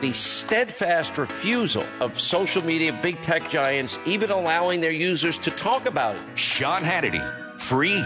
The 0.00 0.12
steadfast 0.14 1.18
refusal 1.18 1.84
of 2.00 2.18
social 2.18 2.64
media, 2.64 2.98
big 3.02 3.20
tech 3.20 3.50
giants, 3.50 3.98
even 4.06 4.30
allowing 4.30 4.80
their 4.80 4.92
users 4.92 5.36
to 5.38 5.50
talk 5.50 5.84
about 5.84 6.16
it. 6.16 6.22
Sean 6.34 6.80
Hannity, 6.80 7.20
free. 7.60 8.02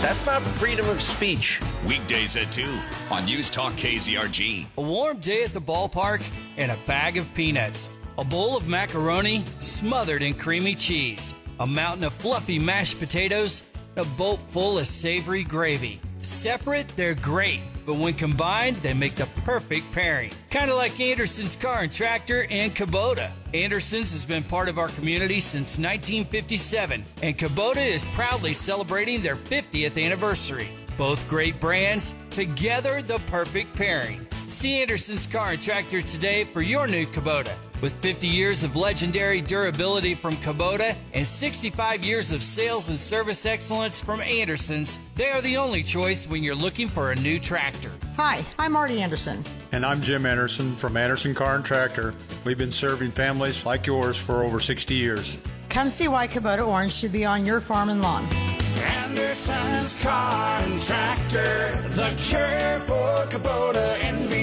That's 0.00 0.24
not 0.26 0.42
freedom 0.42 0.88
of 0.88 1.02
speech. 1.02 1.60
Weekdays 1.84 2.36
at 2.36 2.52
2 2.52 2.62
on 3.10 3.24
News 3.24 3.50
Talk 3.50 3.72
KZRG. 3.72 4.66
A 4.76 4.80
warm 4.80 5.18
day 5.18 5.42
at 5.42 5.52
the 5.52 5.60
ballpark 5.60 6.22
and 6.56 6.70
a 6.70 6.76
bag 6.86 7.16
of 7.16 7.34
peanuts. 7.34 7.90
A 8.16 8.22
bowl 8.24 8.56
of 8.56 8.68
macaroni 8.68 9.44
smothered 9.58 10.22
in 10.22 10.34
creamy 10.34 10.76
cheese. 10.76 11.34
A 11.58 11.66
mountain 11.66 12.04
of 12.04 12.12
fluffy 12.12 12.60
mashed 12.60 13.00
potatoes. 13.00 13.72
A 13.96 14.04
boat 14.16 14.38
full 14.50 14.78
of 14.78 14.86
savory 14.86 15.42
gravy. 15.42 16.00
Separate, 16.20 16.88
they're 16.88 17.14
great, 17.14 17.60
but 17.86 17.94
when 17.94 18.14
combined, 18.14 18.76
they 18.78 18.92
make 18.92 19.14
the 19.14 19.26
perfect 19.44 19.92
pairing. 19.92 20.30
Kind 20.50 20.70
of 20.70 20.76
like 20.76 20.98
Anderson's 20.98 21.56
Car 21.56 21.82
and 21.82 21.92
Tractor 21.92 22.46
and 22.50 22.74
Kubota. 22.74 23.30
Anderson's 23.54 24.10
has 24.10 24.24
been 24.24 24.42
part 24.42 24.68
of 24.68 24.78
our 24.78 24.88
community 24.88 25.40
since 25.40 25.78
1957, 25.78 27.04
and 27.22 27.38
Kubota 27.38 27.86
is 27.86 28.04
proudly 28.06 28.52
celebrating 28.52 29.22
their 29.22 29.36
50th 29.36 30.02
anniversary. 30.02 30.68
Both 30.96 31.28
great 31.30 31.60
brands, 31.60 32.14
together 32.30 33.00
the 33.02 33.20
perfect 33.28 33.74
pairing. 33.76 34.26
See 34.50 34.82
Anderson's 34.82 35.26
Car 35.26 35.50
and 35.50 35.62
Tractor 35.62 36.02
today 36.02 36.44
for 36.44 36.62
your 36.62 36.88
new 36.88 37.06
Kubota. 37.06 37.54
With 37.80 37.92
50 38.02 38.26
years 38.26 38.64
of 38.64 38.74
legendary 38.74 39.40
durability 39.40 40.14
from 40.14 40.34
Kubota 40.36 40.96
and 41.14 41.24
65 41.24 42.02
years 42.02 42.32
of 42.32 42.42
sales 42.42 42.88
and 42.88 42.98
service 42.98 43.46
excellence 43.46 44.00
from 44.00 44.20
Anderson's, 44.20 44.98
they 45.14 45.30
are 45.30 45.40
the 45.42 45.56
only 45.56 45.84
choice 45.84 46.28
when 46.28 46.42
you're 46.42 46.56
looking 46.56 46.88
for 46.88 47.12
a 47.12 47.16
new 47.16 47.38
tractor. 47.38 47.92
Hi, 48.16 48.44
I'm 48.58 48.72
Marty 48.72 49.00
Anderson. 49.00 49.44
And 49.70 49.86
I'm 49.86 50.00
Jim 50.00 50.26
Anderson 50.26 50.72
from 50.72 50.96
Anderson 50.96 51.36
Car 51.36 51.54
and 51.54 51.64
Tractor. 51.64 52.14
We've 52.44 52.58
been 52.58 52.72
serving 52.72 53.12
families 53.12 53.64
like 53.64 53.86
yours 53.86 54.16
for 54.16 54.42
over 54.42 54.58
60 54.58 54.94
years. 54.94 55.40
Come 55.68 55.88
see 55.90 56.08
why 56.08 56.26
Kubota 56.26 56.66
Orange 56.66 56.92
should 56.92 57.12
be 57.12 57.24
on 57.24 57.46
your 57.46 57.60
farm 57.60 57.90
and 57.90 58.02
lawn. 58.02 58.24
Anderson's 59.04 60.02
Car 60.02 60.62
and 60.62 60.80
Tractor, 60.80 61.76
the 61.90 62.12
cure 62.18 62.80
for 62.86 63.30
Kubota 63.30 63.98
envy. 64.02 64.37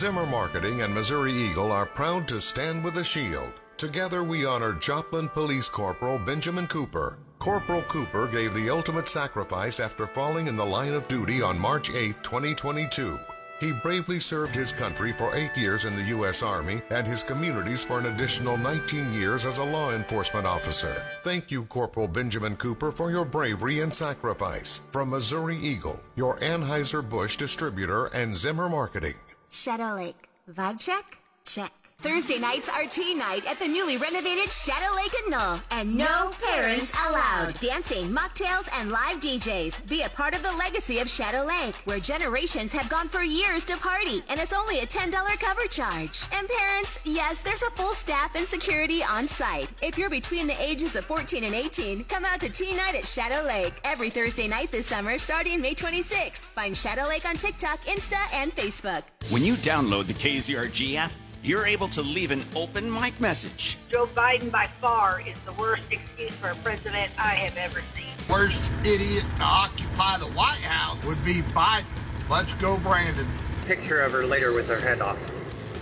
Zimmer 0.00 0.24
Marketing 0.24 0.80
and 0.80 0.94
Missouri 0.94 1.30
Eagle 1.30 1.70
are 1.70 1.84
proud 1.84 2.26
to 2.28 2.40
stand 2.40 2.82
with 2.82 2.94
the 2.94 3.04
shield. 3.04 3.52
Together 3.76 4.24
we 4.24 4.46
honor 4.46 4.72
Joplin 4.72 5.28
Police 5.28 5.68
Corporal 5.68 6.18
Benjamin 6.18 6.66
Cooper. 6.68 7.18
Corporal 7.38 7.82
Cooper 7.82 8.26
gave 8.26 8.54
the 8.54 8.70
ultimate 8.70 9.10
sacrifice 9.10 9.78
after 9.78 10.06
falling 10.06 10.46
in 10.46 10.56
the 10.56 10.64
line 10.64 10.94
of 10.94 11.06
duty 11.06 11.42
on 11.42 11.58
March 11.58 11.90
8, 11.90 12.16
2022. 12.22 13.20
He 13.60 13.72
bravely 13.72 14.18
served 14.18 14.54
his 14.54 14.72
country 14.72 15.12
for 15.12 15.36
eight 15.36 15.54
years 15.54 15.84
in 15.84 15.94
the 15.94 16.04
U.S. 16.04 16.42
Army 16.42 16.80
and 16.88 17.06
his 17.06 17.22
communities 17.22 17.84
for 17.84 17.98
an 17.98 18.06
additional 18.06 18.56
19 18.56 19.12
years 19.12 19.44
as 19.44 19.58
a 19.58 19.64
law 19.64 19.92
enforcement 19.92 20.46
officer. 20.46 20.94
Thank 21.24 21.50
you, 21.50 21.64
Corporal 21.66 22.08
Benjamin 22.08 22.56
Cooper, 22.56 22.90
for 22.90 23.10
your 23.10 23.26
bravery 23.26 23.80
and 23.80 23.92
sacrifice. 23.92 24.80
From 24.92 25.10
Missouri 25.10 25.58
Eagle, 25.58 26.00
your 26.16 26.38
Anheuser-Busch 26.38 27.36
distributor 27.36 28.06
and 28.06 28.34
Zimmer 28.34 28.70
Marketing. 28.70 29.16
Shadow 29.50 29.96
Lake. 29.96 30.28
Vibe 30.48 30.78
check? 30.78 31.18
Check. 31.44 31.79
Thursday 32.00 32.38
nights 32.38 32.70
are 32.70 32.84
tea 32.84 33.12
night 33.12 33.44
at 33.46 33.58
the 33.58 33.68
newly 33.68 33.98
renovated 33.98 34.50
Shadow 34.50 34.96
Lake 34.96 35.12
and 35.22 35.30
Knoll. 35.30 35.60
And 35.70 35.94
no 35.94 36.30
parents 36.40 36.96
allowed. 37.06 37.60
Dancing, 37.60 38.08
mocktails, 38.08 38.70
and 38.80 38.90
live 38.90 39.20
DJs. 39.20 39.86
Be 39.86 40.02
a 40.02 40.08
part 40.08 40.34
of 40.34 40.42
the 40.42 40.52
legacy 40.52 41.00
of 41.00 41.10
Shadow 41.10 41.44
Lake, 41.44 41.74
where 41.84 42.00
generations 42.00 42.72
have 42.72 42.88
gone 42.88 43.08
for 43.08 43.22
years 43.22 43.64
to 43.64 43.76
party, 43.76 44.22
and 44.30 44.40
it's 44.40 44.54
only 44.54 44.80
a 44.80 44.86
$10 44.86 45.12
cover 45.40 45.66
charge. 45.68 46.22
And 46.32 46.48
parents, 46.48 46.98
yes, 47.04 47.42
there's 47.42 47.62
a 47.62 47.70
full 47.72 47.92
staff 47.92 48.34
and 48.34 48.46
security 48.46 49.02
on 49.02 49.28
site. 49.28 49.70
If 49.82 49.98
you're 49.98 50.08
between 50.08 50.46
the 50.46 50.60
ages 50.62 50.96
of 50.96 51.04
14 51.04 51.44
and 51.44 51.54
18, 51.54 52.04
come 52.04 52.24
out 52.24 52.40
to 52.40 52.48
tea 52.48 52.74
night 52.76 52.94
at 52.94 53.06
Shadow 53.06 53.46
Lake 53.46 53.74
every 53.84 54.08
Thursday 54.08 54.48
night 54.48 54.70
this 54.70 54.86
summer, 54.86 55.18
starting 55.18 55.60
May 55.60 55.74
26th. 55.74 56.38
Find 56.38 56.74
Shadow 56.74 57.06
Lake 57.06 57.28
on 57.28 57.34
TikTok, 57.34 57.80
Insta, 57.82 58.16
and 58.32 58.56
Facebook. 58.56 59.02
When 59.28 59.44
you 59.44 59.52
download 59.56 60.06
the 60.06 60.14
KZRG 60.14 60.94
app, 60.96 61.12
you're 61.42 61.66
able 61.66 61.88
to 61.88 62.02
leave 62.02 62.30
an 62.30 62.42
open 62.54 62.90
mic 62.92 63.18
message. 63.20 63.78
Joe 63.90 64.06
Biden, 64.06 64.50
by 64.50 64.68
far, 64.80 65.22
is 65.26 65.38
the 65.40 65.52
worst 65.54 65.90
excuse 65.90 66.32
for 66.34 66.50
a 66.50 66.54
president 66.56 67.10
I 67.18 67.34
have 67.34 67.56
ever 67.56 67.82
seen. 67.94 68.06
Worst 68.28 68.60
idiot 68.84 69.24
to 69.36 69.42
occupy 69.42 70.18
the 70.18 70.26
White 70.26 70.60
House 70.60 71.02
would 71.04 71.22
be 71.24 71.42
Biden. 71.54 71.84
Let's 72.28 72.54
go, 72.54 72.78
Brandon. 72.78 73.26
Picture 73.66 74.02
of 74.02 74.12
her 74.12 74.24
later 74.24 74.52
with 74.52 74.68
her 74.68 74.80
head 74.80 75.00
off. 75.00 75.18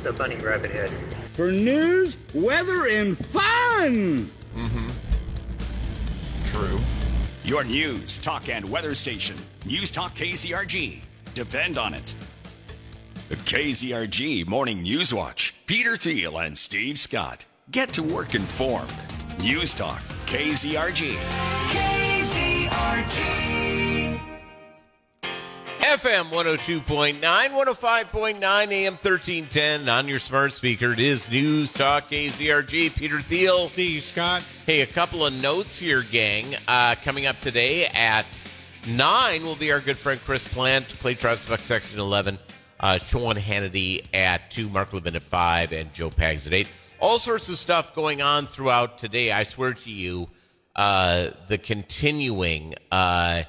The 0.03 0.13
bunny 0.13 0.37
rabbit 0.37 0.71
head. 0.71 0.91
For 1.33 1.51
news, 1.51 2.17
weather, 2.35 2.87
and 2.89 3.17
fun! 3.19 4.31
Mm-hmm. 4.55 4.89
True. 6.47 6.79
Your 7.45 7.65
news, 7.65 8.19
talk, 8.19 8.49
and 8.49 8.69
weather 8.69 8.95
station. 8.95 9.37
News 9.67 9.91
Talk 9.91 10.15
KZRG. 10.15 11.01
Depend 11.35 11.79
on 11.79 11.95
it. 11.95 12.15
The 13.29 13.37
KZRG 13.37 14.47
Morning 14.47 14.81
News 14.81 15.13
Watch. 15.13 15.55
Peter 15.67 15.99
Thiel 15.99 16.39
and 16.39 16.57
Steve 16.57 16.99
Scott. 16.99 17.45
Get 17.71 17.91
to 17.91 18.03
work 18.03 18.35
informed. 18.35 18.91
News 19.43 19.75
Talk 19.75 20.01
KZRG. 20.25 21.13
KZRG. 22.73 23.19
FM 25.81 26.31
102.9, 26.31 27.21
105.9, 27.21 28.43
AM 28.43 28.93
1310 28.95 29.89
on 29.91 30.09
your 30.09 30.19
smart 30.19 30.53
speaker. 30.53 30.95
It 30.95 31.01
is 31.01 31.31
News 31.31 31.75
Talk 31.75 32.05
KZRG. 32.05 32.97
Peter 32.97 33.21
Thiel. 33.21 33.67
Steve 33.67 34.03
Scott. 34.03 34.43
Hey, 34.65 34.81
a 34.81 34.87
couple 34.87 35.27
of 35.27 35.35
notes 35.35 35.79
here, 35.79 36.03
gang. 36.03 36.57
Uh, 36.67 36.95
coming 37.05 37.27
up 37.27 37.39
today 37.41 37.89
at 37.89 38.25
Nine 38.87 39.43
will 39.45 39.57
be 39.57 39.71
our 39.71 39.81
good 39.81 39.99
friend 39.99 40.19
Chris 40.25 40.45
Plante. 40.45 40.99
Clay 40.99 41.15
Travis 41.15 41.45
Buck 41.45 41.61
Sexton 41.61 41.99
11. 42.01 42.39
Uh, 42.81 42.99
Sean 42.99 43.37
Hannity 43.37 44.05
at 44.15 44.51
2. 44.51 44.69
Mark 44.69 44.93
Levin 44.93 45.17
at 45.17 45.23
5. 45.23 45.73
And 45.73 45.93
Joe 45.93 46.11
Pags 46.11 46.47
at 46.47 46.53
8. 46.53 46.69
All 47.01 47.19
sorts 47.19 47.49
of 47.49 47.57
stuff 47.57 47.95
going 47.95 48.23
on 48.23 48.47
throughout 48.47 48.99
today. 48.99 49.31
I 49.33 49.45
swear 49.45 49.73
to 49.73 49.91
you, 49.91 50.29
uh, 50.75 51.31
the 51.49 51.59
continuing 51.59 52.75
uh, 52.91 53.43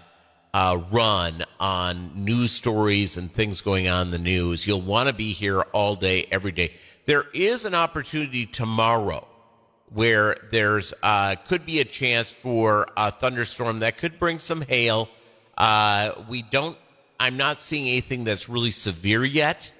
uh, 0.53 0.81
run 0.91 1.43
on 1.59 2.11
news 2.15 2.51
stories 2.51 3.17
and 3.17 3.31
things 3.31 3.61
going 3.61 3.87
on 3.87 4.07
in 4.07 4.11
the 4.11 4.17
news. 4.17 4.65
You'll 4.65 4.81
want 4.81 5.09
to 5.09 5.15
be 5.15 5.31
here 5.31 5.61
all 5.61 5.95
day, 5.95 6.27
every 6.31 6.51
day. 6.51 6.73
There 7.05 7.25
is 7.33 7.65
an 7.65 7.75
opportunity 7.75 8.45
tomorrow 8.45 9.27
where 9.91 10.37
there's 10.51 10.93
uh, 11.01 11.35
could 11.47 11.65
be 11.65 11.79
a 11.79 11.85
chance 11.85 12.31
for 12.31 12.87
a 12.95 13.11
thunderstorm 13.11 13.79
that 13.79 13.97
could 13.97 14.19
bring 14.19 14.39
some 14.39 14.61
hail. 14.61 15.09
Uh, 15.57 16.11
we 16.27 16.41
don't. 16.41 16.77
I'm 17.19 17.37
not 17.37 17.57
seeing 17.57 17.87
anything 17.87 18.23
that's 18.23 18.47
really 18.47 18.71
severe 18.71 19.25
yet, 19.25 19.71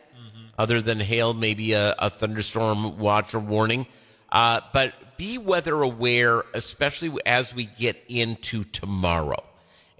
other 0.58 0.82
than 0.82 1.00
hail, 1.00 1.34
maybe 1.34 1.74
a, 1.74 1.96
a 1.98 2.10
thunderstorm 2.10 2.98
watch 2.98 3.34
or 3.34 3.40
warning. 3.40 3.88
Uh, 4.32 4.62
but 4.74 4.94
be 5.18 5.38
weather 5.38 5.82
aware, 5.82 6.44
especially 6.54 7.12
as 7.26 7.54
we 7.54 7.66
get 7.66 8.02
into 8.08 8.64
tomorrow, 8.66 9.44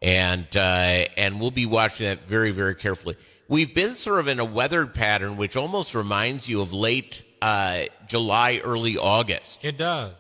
and 0.02 0.48
uh, 0.56 1.06
and 1.18 1.40
we'll 1.40 1.52
be 1.52 1.66
watching 1.66 2.08
that 2.08 2.24
very 2.24 2.52
very 2.52 2.76
carefully. 2.76 3.16
We've 3.48 3.74
been 3.74 3.96
sort 3.96 4.20
of 4.20 4.28
in 4.28 4.40
a 4.40 4.46
weather 4.46 4.86
pattern 4.86 5.36
which 5.38 5.56
almost 5.56 5.96
reminds 5.96 6.48
you 6.48 6.62
of 6.62 6.72
late 6.72 7.24
uh, 7.42 7.84
July, 8.08 8.62
early 8.64 8.98
August. 8.98 9.64
It 9.66 9.78
does. 9.78 10.14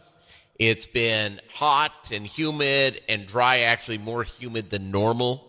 It's 0.57 0.85
been 0.85 1.39
hot 1.53 2.11
and 2.11 2.25
humid 2.25 3.01
and 3.07 3.25
dry, 3.25 3.59
actually 3.61 3.99
more 3.99 4.23
humid 4.23 4.69
than 4.69 4.91
normal, 4.91 5.48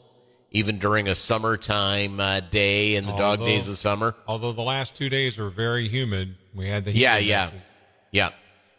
even 0.51 0.79
during 0.79 1.09
a 1.09 1.15
summertime 1.15 2.19
uh, 2.21 2.41
day 2.41 2.97
in 2.97 3.07
the 3.07 3.13
dog 3.17 3.41
days 3.41 3.69
of 3.69 3.79
summer. 3.79 4.15
Although 4.27 4.53
the 4.53 4.63
last 4.63 4.97
two 4.97 5.09
days 5.09 5.39
were 5.39 5.51
very 5.51 5.89
humid, 5.89 6.37
we 6.55 6.69
had 6.69 6.85
the 6.85 6.93
Yeah, 6.93 7.19
yeah, 7.19 7.51
yeah. 8.11 8.31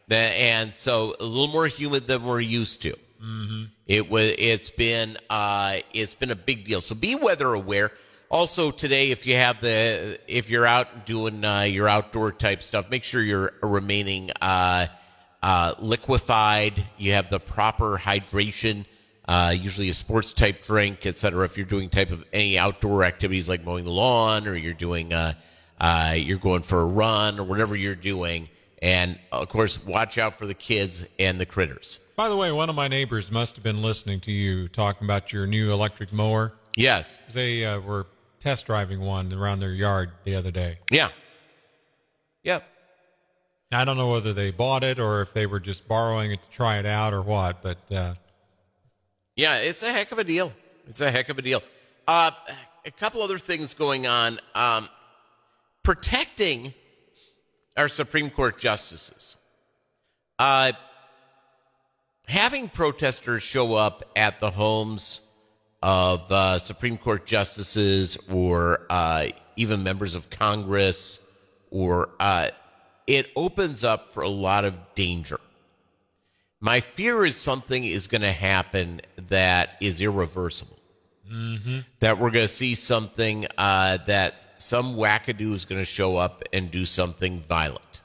The, 0.08 0.18
and 0.18 0.74
so 0.76 1.16
a 1.20 1.24
little 1.24 1.48
more 1.48 1.68
humid 1.68 2.08
than 2.08 2.24
we're 2.24 2.42
used 2.42 2.82
to. 2.82 2.96
Mhm. 3.24 3.70
It 3.88 4.10
was. 4.10 4.34
It's 4.38 4.70
been. 4.72 5.18
Uh, 5.30 5.78
it's 5.94 6.16
been 6.16 6.32
a 6.32 6.36
big 6.36 6.66
deal. 6.66 6.82
So 6.82 6.96
be 6.96 7.16
weather 7.16 7.54
aware. 7.54 7.92
Also 8.30 8.72
today, 8.72 9.12
if 9.12 9.28
you 9.28 9.36
have 9.36 9.60
the, 9.60 10.18
if 10.28 10.50
you're 10.50 10.66
out 10.66 11.06
doing 11.06 11.44
uh, 11.44 11.62
your 11.62 11.90
outdoor 11.90 12.32
type 12.32 12.64
stuff, 12.64 12.90
make 12.90 13.04
sure 13.04 13.22
you're 13.22 13.54
remaining 13.62 14.32
uh, 14.42 14.88
uh, 15.44 15.74
liquefied. 15.80 16.86
You 16.98 17.12
have 17.14 17.30
the 17.30 17.40
proper 17.42 17.98
hydration. 17.98 18.86
Uh, 19.32 19.52
usually 19.52 19.88
a 19.88 19.94
sports 19.94 20.34
type 20.34 20.62
drink, 20.62 21.06
etc. 21.06 21.46
If 21.46 21.56
you're 21.56 21.66
doing 21.66 21.90
type 21.90 22.12
of 22.12 22.26
any 22.34 22.60
outdoor 22.60 23.06
activities 23.06 23.48
like 23.48 23.64
mowing 23.64 23.86
the 23.86 23.92
lawn, 23.92 24.46
or 24.46 24.58
you're 24.58 24.74
doing, 24.74 25.14
uh, 25.14 25.36
uh, 25.80 26.16
you're 26.18 26.38
going 26.38 26.64
for 26.64 26.82
a 26.82 26.86
run, 26.86 27.40
or 27.40 27.44
whatever 27.44 27.74
you're 27.74 27.96
doing, 27.96 28.50
and 28.82 29.18
of 29.32 29.48
course, 29.48 29.82
watch 29.86 30.18
out 30.18 30.34
for 30.34 30.46
the 30.46 30.54
kids 30.54 31.06
and 31.18 31.40
the 31.40 31.46
critters. 31.46 32.02
By 32.18 32.28
the 32.28 32.36
way, 32.36 32.52
one 32.52 32.70
of 32.70 32.76
my 32.76 32.90
neighbors 32.90 33.32
must 33.32 33.56
have 33.56 33.64
been 33.64 33.82
listening 33.82 34.20
to 34.20 34.34
you 34.34 34.68
talking 34.68 35.06
about 35.06 35.32
your 35.32 35.48
new 35.48 35.72
electric 35.72 36.12
mower. 36.12 36.52
Yes. 36.76 37.22
They 37.34 37.64
uh, 37.64 37.80
were 37.80 38.08
test 38.40 38.66
driving 38.66 39.00
one 39.00 39.32
around 39.32 39.62
their 39.62 39.72
yard 39.72 40.12
the 40.26 40.36
other 40.36 40.52
day. 40.52 40.80
Yeah. 40.90 41.08
Yep. 42.44 42.68
I 43.72 43.86
don't 43.86 43.96
know 43.96 44.10
whether 44.12 44.34
they 44.34 44.52
bought 44.52 44.84
it 44.84 45.00
or 45.00 45.22
if 45.22 45.32
they 45.32 45.46
were 45.46 45.62
just 45.62 45.88
borrowing 45.88 46.32
it 46.32 46.44
to 46.44 46.50
try 46.50 46.80
it 46.80 46.86
out 46.86 47.14
or 47.14 47.22
what, 47.22 47.62
but 47.62 47.90
uh, 47.90 48.16
Yeah, 49.42 49.58
it's 49.58 49.82
a 49.82 49.92
heck 49.92 50.12
of 50.12 50.20
a 50.20 50.24
deal. 50.24 50.54
It's 50.86 51.02
a 51.02 51.10
heck 51.10 51.30
of 51.30 51.40
a 51.40 51.42
deal. 51.42 51.64
Uh, 52.08 52.30
a 52.86 52.92
couple 52.92 53.24
other 53.24 53.40
things 53.40 53.74
going 53.74 54.06
on. 54.06 54.38
Um, 54.54 54.88
protecting 55.82 56.76
our 57.76 57.88
Supreme 57.88 58.30
Court 58.30 58.60
justices. 58.60 59.38
Uh, 60.38 60.74
having 62.28 62.70
protesters 62.70 63.42
show 63.42 63.74
up 63.74 64.04
at 64.16 64.40
the 64.40 64.52
homes 64.52 65.22
of 65.82 66.32
uh, 66.32 66.60
Supreme 66.60 67.00
Court 67.00 67.26
justices 67.26 68.20
or 68.32 68.86
uh, 68.92 69.30
even 69.56 69.82
members 69.82 70.14
of 70.14 70.30
Congress, 70.30 71.20
or 71.72 72.10
uh, 72.20 72.50
it 73.08 73.32
opens 73.36 73.84
up 73.84 74.14
for 74.14 74.22
a 74.22 74.30
lot 74.30 74.66
of 74.66 74.78
danger. 74.94 75.40
My 76.64 76.80
fear 76.80 77.26
is 77.26 77.36
something 77.36 77.84
is 77.84 78.06
going 78.06 78.22
to 78.22 78.32
happen 78.32 79.02
that 79.30 79.72
is 79.82 80.00
irreversible. 80.00 80.78
mm-hmm. 81.30 81.80
That 82.00 82.20
we're 82.20 82.30
going 82.30 82.46
to 82.46 82.54
see 82.54 82.76
something 82.76 83.48
uh, 83.58 83.98
that 84.06 84.62
some 84.62 84.96
wackadoo 84.96 85.54
is 85.54 85.66
going 85.66 85.82
to 85.82 85.86
show 85.86 86.18
up 86.18 86.44
and 86.54 86.70
do 86.70 86.86
something 86.86 87.40
violent. 87.40 88.02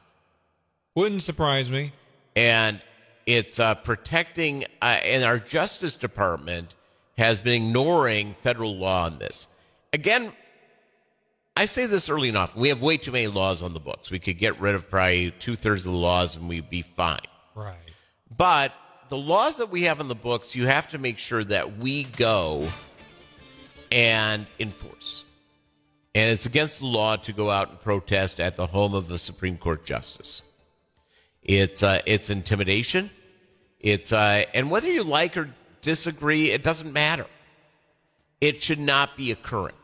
wouldn't 0.95 1.23
surprise 1.23 1.71
me. 1.71 1.93
And 2.35 2.81
it's 3.27 3.61
uh, 3.61 3.75
protecting, 3.75 4.65
uh, 4.81 5.01
and 5.05 5.23
our 5.23 5.39
Justice 5.39 5.97
Department 5.97 6.75
has 7.19 7.39
been 7.39 7.65
ignoring 7.65 8.35
federal 8.43 8.77
law 8.77 9.05
on 9.05 9.19
this. 9.19 9.49
Again, 9.93 10.33
I 11.57 11.67
say 11.67 11.87
this 11.87 12.09
early 12.09 12.29
enough. 12.31 12.57
We 12.57 12.69
have 12.71 12.81
way 12.81 12.97
too 12.97 13.13
many 13.13 13.27
laws 13.27 13.63
on 13.63 13.75
the 13.75 13.81
books. 13.81 14.11
We 14.11 14.19
could 14.19 14.39
get 14.39 14.59
rid 14.61 14.75
of 14.75 14.89
probably 14.91 15.31
two 15.33 15.57
thirds 15.57 15.87
of 15.87 15.93
the 15.93 15.99
laws 15.99 16.37
and 16.37 16.49
we'd 16.49 16.71
be 16.71 16.83
fine. 16.83 17.21
Right. 17.55 17.77
But 18.35 18.73
the 19.09 19.17
laws 19.17 19.59
that 19.59 19.71
we 19.71 19.83
have 19.83 20.01
in 20.01 20.09
the 20.09 20.15
books, 20.15 20.57
you 20.57 20.67
have 20.67 20.89
to 20.91 20.99
make 20.99 21.19
sure 21.19 21.45
that 21.45 21.79
we 21.79 22.05
go 22.05 22.69
and 23.93 24.47
enforce. 24.59 25.25
And 26.15 26.31
it's 26.31 26.47
against 26.47 26.81
the 26.81 26.87
law 26.87 27.17
to 27.17 27.33
go 27.33 27.51
out 27.51 27.69
and 27.69 27.81
protest 27.81 28.41
at 28.41 28.57
the 28.57 28.67
home 28.67 28.95
of 28.95 29.07
the 29.07 29.19
Supreme 29.19 29.59
Court 29.59 29.85
justice. 29.85 30.43
It's 31.43 31.83
uh, 31.83 32.01
it's 32.07 32.31
intimidation. 32.31 33.11
It's 33.79 34.13
uh, 34.13 34.45
and 34.55 34.71
whether 34.71 34.91
you 34.91 35.05
like 35.05 35.37
or 35.37 35.51
disagree, 35.83 36.51
it 36.51 36.65
doesn't 36.65 36.93
matter. 36.93 37.27
It 38.41 38.63
should 38.63 38.81
not 38.81 39.17
be 39.17 39.31
occurring. 39.31 39.77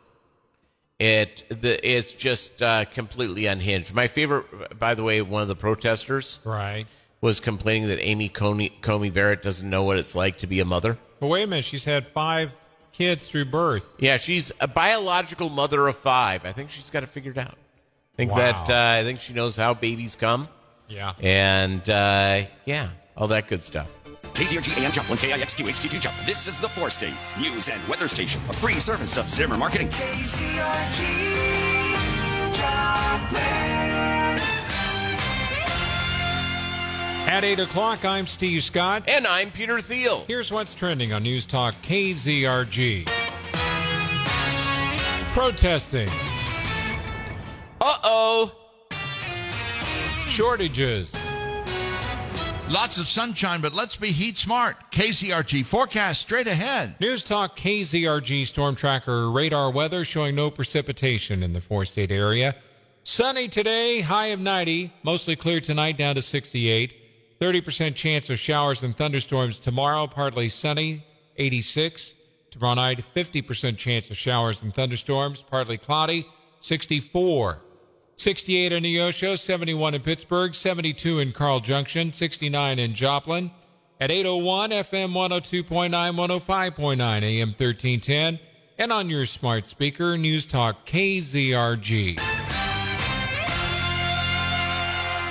It 0.98 1.44
the 1.48 1.78
it's 1.88 2.12
just 2.12 2.62
uh, 2.62 2.86
completely 2.86 3.46
unhinged. 3.46 3.94
My 3.94 4.06
favorite, 4.06 4.78
by 4.78 4.94
the 4.94 5.04
way, 5.04 5.20
one 5.22 5.42
of 5.42 5.48
the 5.48 5.54
protesters, 5.54 6.40
right, 6.44 6.86
was 7.22 7.40
complaining 7.40 7.88
that 7.88 7.98
Amy 8.06 8.28
Coney, 8.28 8.70
Comey 8.82 9.10
Barrett 9.12 9.42
doesn't 9.42 9.68
know 9.70 9.82
what 9.84 9.96
it's 9.96 10.14
like 10.14 10.36
to 10.38 10.46
be 10.46 10.60
a 10.60 10.64
mother. 10.66 10.98
But 11.20 11.28
wait 11.28 11.44
a 11.44 11.46
minute, 11.46 11.64
she's 11.64 11.84
had 11.84 12.06
five 12.06 12.54
kids 12.92 13.30
through 13.30 13.46
birth. 13.46 13.88
Yeah, 13.98 14.18
she's 14.18 14.52
a 14.60 14.68
biological 14.68 15.48
mother 15.48 15.86
of 15.88 15.96
five. 15.96 16.44
I 16.44 16.52
think 16.52 16.68
she's 16.68 16.90
got 16.90 17.02
it 17.04 17.08
figured 17.08 17.38
out. 17.38 17.54
I 17.54 18.16
think 18.16 18.32
Wow. 18.32 18.38
that 18.38 18.70
uh, 18.70 19.00
I 19.00 19.04
think 19.04 19.20
she 19.20 19.32
knows 19.32 19.56
how 19.56 19.72
babies 19.72 20.16
come. 20.16 20.48
Yeah. 20.88 21.14
and 21.22 21.88
uh, 21.88 22.42
yeah, 22.66 22.90
all 23.16 23.28
that 23.28 23.46
good 23.48 23.62
stuff. 23.62 23.96
KZRG 24.34 24.82
AM 24.82 24.92
Joplin, 24.92 25.16
KIXQ 25.18 25.66
HD2 25.68 26.00
Joplin. 26.00 26.26
This 26.26 26.48
is 26.48 26.58
the 26.58 26.68
Four 26.68 26.90
States 26.90 27.36
News 27.38 27.68
and 27.68 27.80
Weather 27.88 28.08
Station, 28.08 28.40
a 28.50 28.52
free 28.52 28.74
service 28.74 29.16
of 29.16 29.28
Zimmer 29.28 29.56
Marketing. 29.56 29.88
At 37.32 37.44
8 37.44 37.60
o'clock, 37.60 38.04
I'm 38.04 38.26
Steve 38.26 38.62
Scott. 38.62 39.04
And 39.08 39.26
I'm 39.26 39.50
Peter 39.50 39.80
Thiel. 39.80 40.26
Here's 40.28 40.52
what's 40.52 40.74
trending 40.74 41.14
on 41.14 41.22
News 41.22 41.46
Talk 41.46 41.74
KZRG. 41.76 43.08
Protesting. 45.32 46.08
Uh 47.80 47.96
oh. 48.04 48.54
Shortages. 50.28 51.10
Lots 52.68 52.98
of 52.98 53.08
sunshine, 53.08 53.62
but 53.62 53.72
let's 53.72 53.96
be 53.96 54.08
heat 54.08 54.36
smart. 54.36 54.76
KZRG 54.90 55.64
forecast 55.64 56.20
straight 56.20 56.46
ahead. 56.46 56.96
News 57.00 57.24
Talk 57.24 57.56
KZRG 57.56 58.46
Storm 58.46 58.74
Tracker 58.74 59.30
radar 59.30 59.70
weather 59.70 60.04
showing 60.04 60.34
no 60.34 60.50
precipitation 60.50 61.42
in 61.42 61.54
the 61.54 61.62
four 61.62 61.86
state 61.86 62.10
area. 62.10 62.56
Sunny 63.04 63.48
today, 63.48 64.02
high 64.02 64.26
of 64.26 64.38
90, 64.38 64.92
mostly 65.02 65.34
clear 65.34 65.62
tonight 65.62 65.96
down 65.96 66.14
to 66.16 66.20
68. 66.20 66.98
30% 67.42 67.96
chance 67.96 68.30
of 68.30 68.38
showers 68.38 68.84
and 68.84 68.96
thunderstorms 68.96 69.58
tomorrow, 69.58 70.06
partly 70.06 70.48
sunny, 70.48 71.04
86. 71.36 72.14
Tomorrow 72.52 72.74
night, 72.74 73.04
50% 73.16 73.76
chance 73.76 74.08
of 74.10 74.16
showers 74.16 74.62
and 74.62 74.72
thunderstorms, 74.72 75.42
partly 75.42 75.76
cloudy, 75.76 76.24
64. 76.60 77.60
68 78.14 78.72
in 78.72 78.84
Neosho, 78.84 79.36
71 79.36 79.94
in 79.94 80.02
Pittsburg, 80.02 80.54
72 80.54 81.18
in 81.18 81.32
Carl 81.32 81.58
Junction, 81.58 82.12
69 82.12 82.78
in 82.78 82.94
Joplin. 82.94 83.50
At 84.00 84.12
801 84.12 84.70
FM 84.70 85.12
102.9, 85.12 85.90
105.9 85.90 87.22
AM 87.22 87.48
1310, 87.48 88.38
and 88.78 88.92
on 88.92 89.10
your 89.10 89.26
smart 89.26 89.66
speaker, 89.66 90.16
News 90.16 90.46
Talk 90.46 90.86
KZRG. 90.86 92.31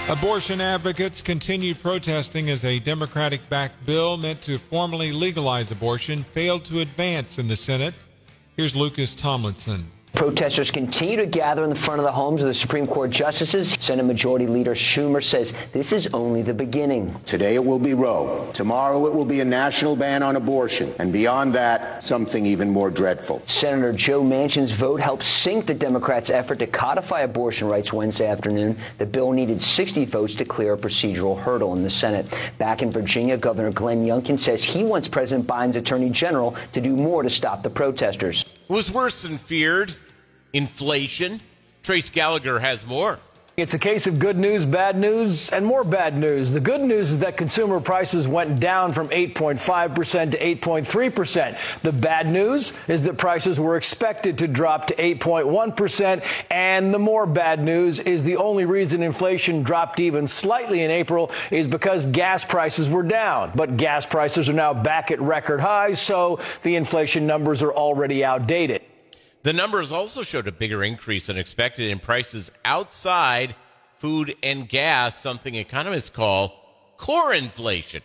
Abortion 0.09 0.59
advocates 0.59 1.21
continued 1.21 1.79
protesting 1.79 2.49
as 2.49 2.65
a 2.65 2.79
Democratic 2.79 3.47
backed 3.49 3.85
bill 3.85 4.17
meant 4.17 4.41
to 4.41 4.57
formally 4.57 5.11
legalize 5.11 5.71
abortion 5.71 6.23
failed 6.23 6.65
to 6.65 6.79
advance 6.79 7.37
in 7.37 7.47
the 7.47 7.55
Senate. 7.55 7.93
Here's 8.57 8.75
Lucas 8.75 9.15
Tomlinson. 9.15 9.89
Protesters 10.13 10.71
continue 10.71 11.15
to 11.17 11.25
gather 11.25 11.63
in 11.63 11.69
the 11.69 11.75
front 11.75 11.99
of 11.99 12.05
the 12.05 12.11
homes 12.11 12.41
of 12.41 12.47
the 12.47 12.53
Supreme 12.53 12.85
Court 12.85 13.09
justices. 13.11 13.77
Senate 13.79 14.03
Majority 14.03 14.45
Leader 14.45 14.75
Schumer 14.75 15.23
says 15.23 15.53
this 15.71 15.93
is 15.93 16.07
only 16.07 16.41
the 16.41 16.53
beginning. 16.53 17.15
Today 17.25 17.55
it 17.55 17.65
will 17.65 17.79
be 17.79 17.93
Roe. 17.93 18.51
Tomorrow 18.53 19.07
it 19.07 19.13
will 19.15 19.25
be 19.25 19.39
a 19.39 19.45
national 19.45 19.95
ban 19.95 20.21
on 20.21 20.35
abortion. 20.35 20.93
And 20.99 21.13
beyond 21.13 21.55
that, 21.55 22.03
something 22.03 22.45
even 22.45 22.69
more 22.69 22.91
dreadful. 22.91 23.41
Senator 23.47 23.93
Joe 23.93 24.21
Manchin's 24.21 24.71
vote 24.71 24.99
helped 24.99 25.23
sink 25.23 25.65
the 25.65 25.73
Democrats' 25.73 26.29
effort 26.29 26.59
to 26.59 26.67
codify 26.67 27.21
abortion 27.21 27.67
rights 27.67 27.93
Wednesday 27.93 28.27
afternoon. 28.27 28.77
The 28.97 29.05
bill 29.05 29.31
needed 29.31 29.61
60 29.61 30.05
votes 30.05 30.35
to 30.35 30.45
clear 30.45 30.73
a 30.73 30.77
procedural 30.77 31.39
hurdle 31.39 31.73
in 31.73 31.83
the 31.83 31.89
Senate. 31.89 32.27
Back 32.57 32.81
in 32.81 32.91
Virginia, 32.91 33.37
Governor 33.37 33.71
Glenn 33.71 34.05
Youngkin 34.05 34.37
says 34.37 34.63
he 34.63 34.83
wants 34.83 35.07
President 35.07 35.47
Biden's 35.47 35.77
attorney 35.77 36.09
general 36.09 36.55
to 36.73 36.81
do 36.81 36.95
more 36.95 37.23
to 37.23 37.29
stop 37.29 37.63
the 37.63 37.69
protesters. 37.69 38.45
Was 38.71 38.89
worse 38.89 39.23
than 39.23 39.37
feared. 39.37 39.93
Inflation. 40.53 41.41
Trace 41.83 42.09
Gallagher 42.09 42.57
has 42.57 42.85
more. 42.85 43.19
It's 43.57 43.73
a 43.73 43.79
case 43.79 44.07
of 44.07 44.17
good 44.17 44.37
news, 44.37 44.65
bad 44.65 44.97
news, 44.97 45.49
and 45.49 45.65
more 45.65 45.83
bad 45.83 46.17
news. 46.17 46.51
The 46.51 46.61
good 46.61 46.79
news 46.79 47.11
is 47.11 47.19
that 47.19 47.35
consumer 47.35 47.81
prices 47.81 48.25
went 48.25 48.61
down 48.61 48.93
from 48.93 49.09
8.5% 49.09 50.31
to 50.31 50.37
8.3%. 50.37 51.81
The 51.81 51.91
bad 51.91 52.31
news 52.31 52.71
is 52.87 53.03
that 53.03 53.17
prices 53.17 53.59
were 53.59 53.75
expected 53.75 54.37
to 54.37 54.47
drop 54.47 54.87
to 54.87 54.95
8.1%. 54.95 56.23
And 56.49 56.93
the 56.93 56.99
more 56.99 57.25
bad 57.25 57.61
news 57.61 57.99
is 57.99 58.23
the 58.23 58.37
only 58.37 58.63
reason 58.63 59.03
inflation 59.03 59.63
dropped 59.63 59.99
even 59.99 60.29
slightly 60.29 60.81
in 60.81 60.89
April 60.89 61.29
is 61.51 61.67
because 61.67 62.05
gas 62.05 62.45
prices 62.45 62.87
were 62.87 63.03
down. 63.03 63.51
But 63.53 63.75
gas 63.75 64.05
prices 64.05 64.47
are 64.47 64.53
now 64.53 64.73
back 64.73 65.11
at 65.11 65.19
record 65.19 65.59
highs, 65.59 66.01
so 66.01 66.39
the 66.63 66.77
inflation 66.77 67.27
numbers 67.27 67.61
are 67.61 67.73
already 67.73 68.23
outdated. 68.23 68.81
The 69.43 69.53
numbers 69.53 69.91
also 69.91 70.21
showed 70.21 70.47
a 70.47 70.51
bigger 70.51 70.83
increase 70.83 71.27
than 71.27 71.37
expected 71.37 71.89
in 71.89 71.99
prices 71.99 72.51
outside 72.63 73.55
food 73.97 74.35
and 74.43 74.69
gas, 74.69 75.19
something 75.19 75.55
economists 75.55 76.09
call 76.09 76.93
core 76.97 77.33
inflation, 77.33 78.03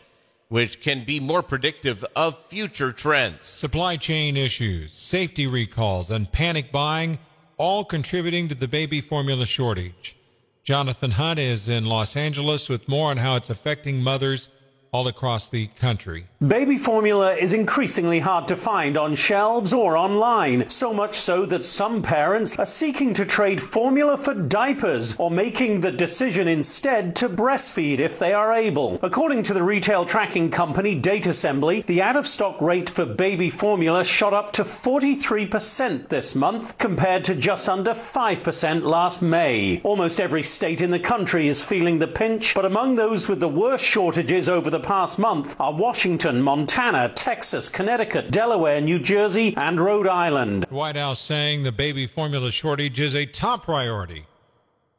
which 0.49 0.81
can 0.81 1.05
be 1.05 1.21
more 1.21 1.43
predictive 1.43 2.05
of 2.15 2.39
future 2.47 2.93
trends. 2.93 3.45
Supply 3.45 3.97
chain 3.97 4.37
issues, 4.37 4.93
safety 4.93 5.47
recalls, 5.47 6.11
and 6.11 6.33
panic 6.33 6.73
buying 6.73 7.19
all 7.59 7.85
contributing 7.85 8.49
to 8.49 8.55
the 8.55 8.69
baby 8.69 9.01
formula 9.03 9.45
shortage. 9.45 10.17
Jonathan 10.63 11.13
Hunt 11.13 11.39
is 11.39 11.69
in 11.69 11.85
Los 11.85 12.17
Angeles 12.17 12.69
with 12.69 12.89
more 12.89 13.11
on 13.11 13.19
how 13.19 13.37
it's 13.37 13.51
affecting 13.51 14.03
mothers 14.03 14.49
all 14.93 15.09
across 15.09 15.49
the 15.49 15.67
country. 15.79 16.27
Baby 16.47 16.79
formula 16.79 17.35
is 17.35 17.53
increasingly 17.53 18.21
hard 18.21 18.47
to 18.49 18.57
find 18.57 18.97
on 18.97 19.15
shelves 19.15 19.73
or 19.73 19.97
online, 19.97 20.69
so 20.71 20.93
much 20.93 21.19
so 21.19 21.47
that 21.47 21.65
some 21.65 22.03
parents 22.03 22.59
are 22.59 22.67
seeking 22.67 23.15
to 23.15 23.25
trade 23.25 23.63
formula 23.63 24.17
for 24.17 24.35
diapers 24.35 25.17
or 25.17 25.31
making 25.31 25.81
the 25.81 25.91
decision 25.91 26.47
instead 26.47 27.17
to 27.17 27.29
breastfeed 27.29 27.99
if 27.99 28.19
they 28.19 28.33
are 28.33 28.53
able. 28.53 28.99
According 29.03 29.43
to 29.45 29.55
the 29.55 29.63
retail 29.63 30.05
tracking 30.05 30.51
company 30.51 31.01
Datasembly, 31.01 31.87
the 31.87 32.03
out 32.03 32.17
of 32.17 32.27
stock 32.27 32.61
rate 32.61 32.91
for 32.91 33.05
baby 33.05 33.51
formula 33.51 34.05
shot 34.05 34.35
up 34.35 34.53
to 34.55 34.65
43% 34.65 36.09
this 36.09 36.35
month 36.35 36.79
compared 36.79 37.25
to 37.25 37.35
just 37.35 37.69
under 37.69 37.95
5% 37.95 38.83
last 38.83 39.23
May. 39.23 39.81
Almost 39.83 40.21
every 40.21 40.43
state 40.43 40.81
in 40.81 40.91
the 40.91 40.99
country 40.99 41.49
is 41.49 41.63
feeling 41.63 41.99
the 41.99 42.07
pinch, 42.07 42.55
but 42.55 42.65
among 42.65 42.97
those 42.97 43.29
with 43.29 43.41
the 43.41 43.49
worst 43.49 43.85
shortages 43.85 44.49
over 44.49 44.71
the 44.71 44.76
past 44.81 45.19
month 45.19 45.57
are 45.59 45.73
Washington, 45.73 46.43
Montana, 46.43 47.11
Texas, 47.15 47.69
Connecticut, 47.69 48.31
Delaware, 48.31 48.81
New 48.81 48.99
Jersey, 48.99 49.55
and 49.57 49.81
Rhode 49.81 50.07
Island. 50.07 50.67
White 50.71 50.97
House 50.97 51.21
saying 51.21 51.63
the 51.63 51.73
baby 51.73 52.07
formula 52.07 52.51
shortage 52.51 53.01
is 53.01 53.15
a 53.15 53.27
top 53.27 53.65
priority, 53.65 54.27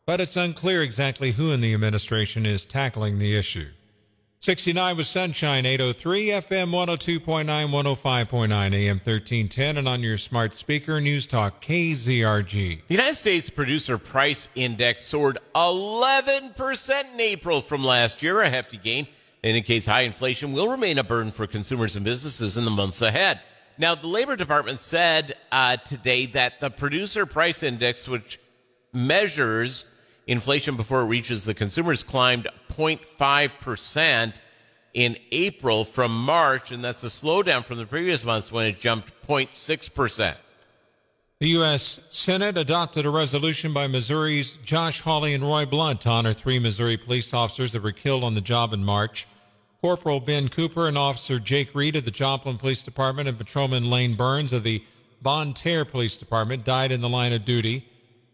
but 0.05 0.21
it's 0.21 0.35
unclear 0.35 0.81
exactly 0.81 1.33
who 1.33 1.51
in 1.51 1.61
the 1.61 1.73
administration 1.73 2.45
is 2.45 2.65
tackling 2.65 3.19
the 3.19 3.37
issue. 3.37 3.67
69 4.39 4.97
with 4.97 5.07
sunshine, 5.07 5.65
803, 5.65 6.27
FM 6.27 6.69
102.9, 6.69 7.45
105.9, 7.45 8.73
AM 8.73 8.97
1310, 8.97 9.77
and 9.77 9.87
on 9.87 10.03
your 10.03 10.17
smart 10.17 10.53
speaker, 10.53 11.01
News 11.01 11.25
Talk 11.25 11.59
KZRG. 11.59 12.85
The 12.87 12.93
United 12.93 13.15
States 13.15 13.49
Producer 13.49 13.97
Price 13.97 14.47
Index 14.53 15.03
soared 15.03 15.39
11% 15.55 17.13
in 17.13 17.19
April 17.19 17.61
from 17.61 17.83
last 17.83 18.21
year, 18.21 18.41
a 18.41 18.49
hefty 18.49 18.77
gain 18.77 19.07
indicates 19.43 19.86
high 19.86 20.02
inflation 20.02 20.54
will 20.54 20.69
remain 20.69 20.97
a 20.97 21.04
burden 21.04 21.32
for 21.32 21.47
consumers 21.47 21.95
and 21.95 22.04
businesses 22.04 22.58
in 22.58 22.65
the 22.65 22.71
months 22.71 23.02
ahead. 23.02 23.39
Now, 23.78 23.95
the 23.95 24.08
Labor 24.08 24.36
Department 24.36 24.80
said 24.80 25.36
uh, 25.52 25.78
today 25.78 26.26
that 26.28 26.60
the 26.60 26.69
producer 26.69 27.26
price 27.26 27.62
index, 27.62 28.08
which 28.08 28.39
measures 28.91 29.86
inflation 30.26 30.76
before 30.76 31.02
it 31.02 31.06
reaches 31.06 31.43
the 31.43 31.54
consumers, 31.54 32.02
climbed 32.02 32.47
0.5% 32.71 34.41
in 34.93 35.15
April 35.32 35.84
from 35.84 36.12
March, 36.12 36.71
and 36.71 36.84
that's 36.84 37.04
a 37.04 37.08
slowdown 37.08 37.63
from 37.63 37.78
the 37.78 37.86
previous 37.86 38.26
months 38.26 38.52
when 38.52 38.65
it 38.65 38.80
jumped 38.80 39.13
0.6%. 39.28 40.36
The 41.39 41.50
U.S. 41.50 42.00
Senate 42.10 42.58
adopted 42.58 43.06
a 43.06 43.12
resolution 43.12 43.71
by 43.71 43.86
Missouri's 43.86 44.58
Josh 44.63 45.02
Hawley 45.02 45.36
and 45.36 45.43
Roy 45.43 45.67
Blunt 45.67 46.02
to 46.02 46.10
honor 46.10 46.34
three 46.34 46.58
Missouri 46.58 46.97
police 46.97 47.32
officers 47.32 47.73
that 47.73 47.84
were 47.84 47.91
killed 47.91 48.23
on 48.23 48.34
the 48.34 48.41
job 48.41 48.73
in 48.73 48.84
March. 48.84 49.28
Corporal 49.80 50.19
Ben 50.19 50.50
Cooper 50.50 50.88
and 50.88 50.97
Officer 50.97 51.39
Jake 51.39 51.76
Reed 51.76 51.95
of 51.95 52.06
the 52.06 52.12
Joplin 52.12 52.58
Police 52.58 52.82
Department 52.82 53.30
and 53.30 53.38
Patrolman 53.38 53.88
Lane 53.88 54.15
Burns 54.15 54.52
of 54.52 54.63
the 54.63 54.84
Bonne 55.21 55.54
Terre 55.54 55.86
Police 55.86 56.17
Department 56.17 56.65
died 56.65 56.91
in 56.91 57.02
the 57.02 57.10
line 57.10 57.34
of 57.34 57.45
duty. 57.45 57.88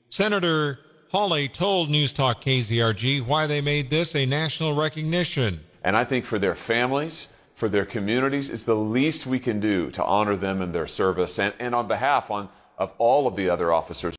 Senator 0.07 0.79
Hawley 1.11 1.49
told 1.49 1.89
News 1.89 2.13
Talk 2.13 2.41
KZRG 2.41 3.25
why 3.25 3.47
they 3.47 3.59
made 3.59 3.89
this 3.89 4.15
a 4.15 4.25
national 4.25 4.75
recognition. 4.75 5.59
And 5.83 5.97
I 5.97 6.05
think 6.05 6.23
for 6.23 6.39
their 6.39 6.55
families, 6.55 7.33
for 7.53 7.67
their 7.67 7.85
communities, 7.85 8.49
it's 8.49 8.63
the 8.63 8.77
least 8.77 9.27
we 9.27 9.39
can 9.39 9.59
do 9.59 9.91
to 9.91 10.01
honor 10.05 10.37
them 10.37 10.61
and 10.61 10.71
their 10.71 10.87
service. 10.87 11.37
And, 11.37 11.53
and 11.59 11.75
on 11.75 11.89
behalf 11.89 12.31
on, 12.31 12.47
of 12.77 12.93
all 12.97 13.27
of 13.27 13.35
the 13.35 13.49
other 13.49 13.71
officers 13.71 14.11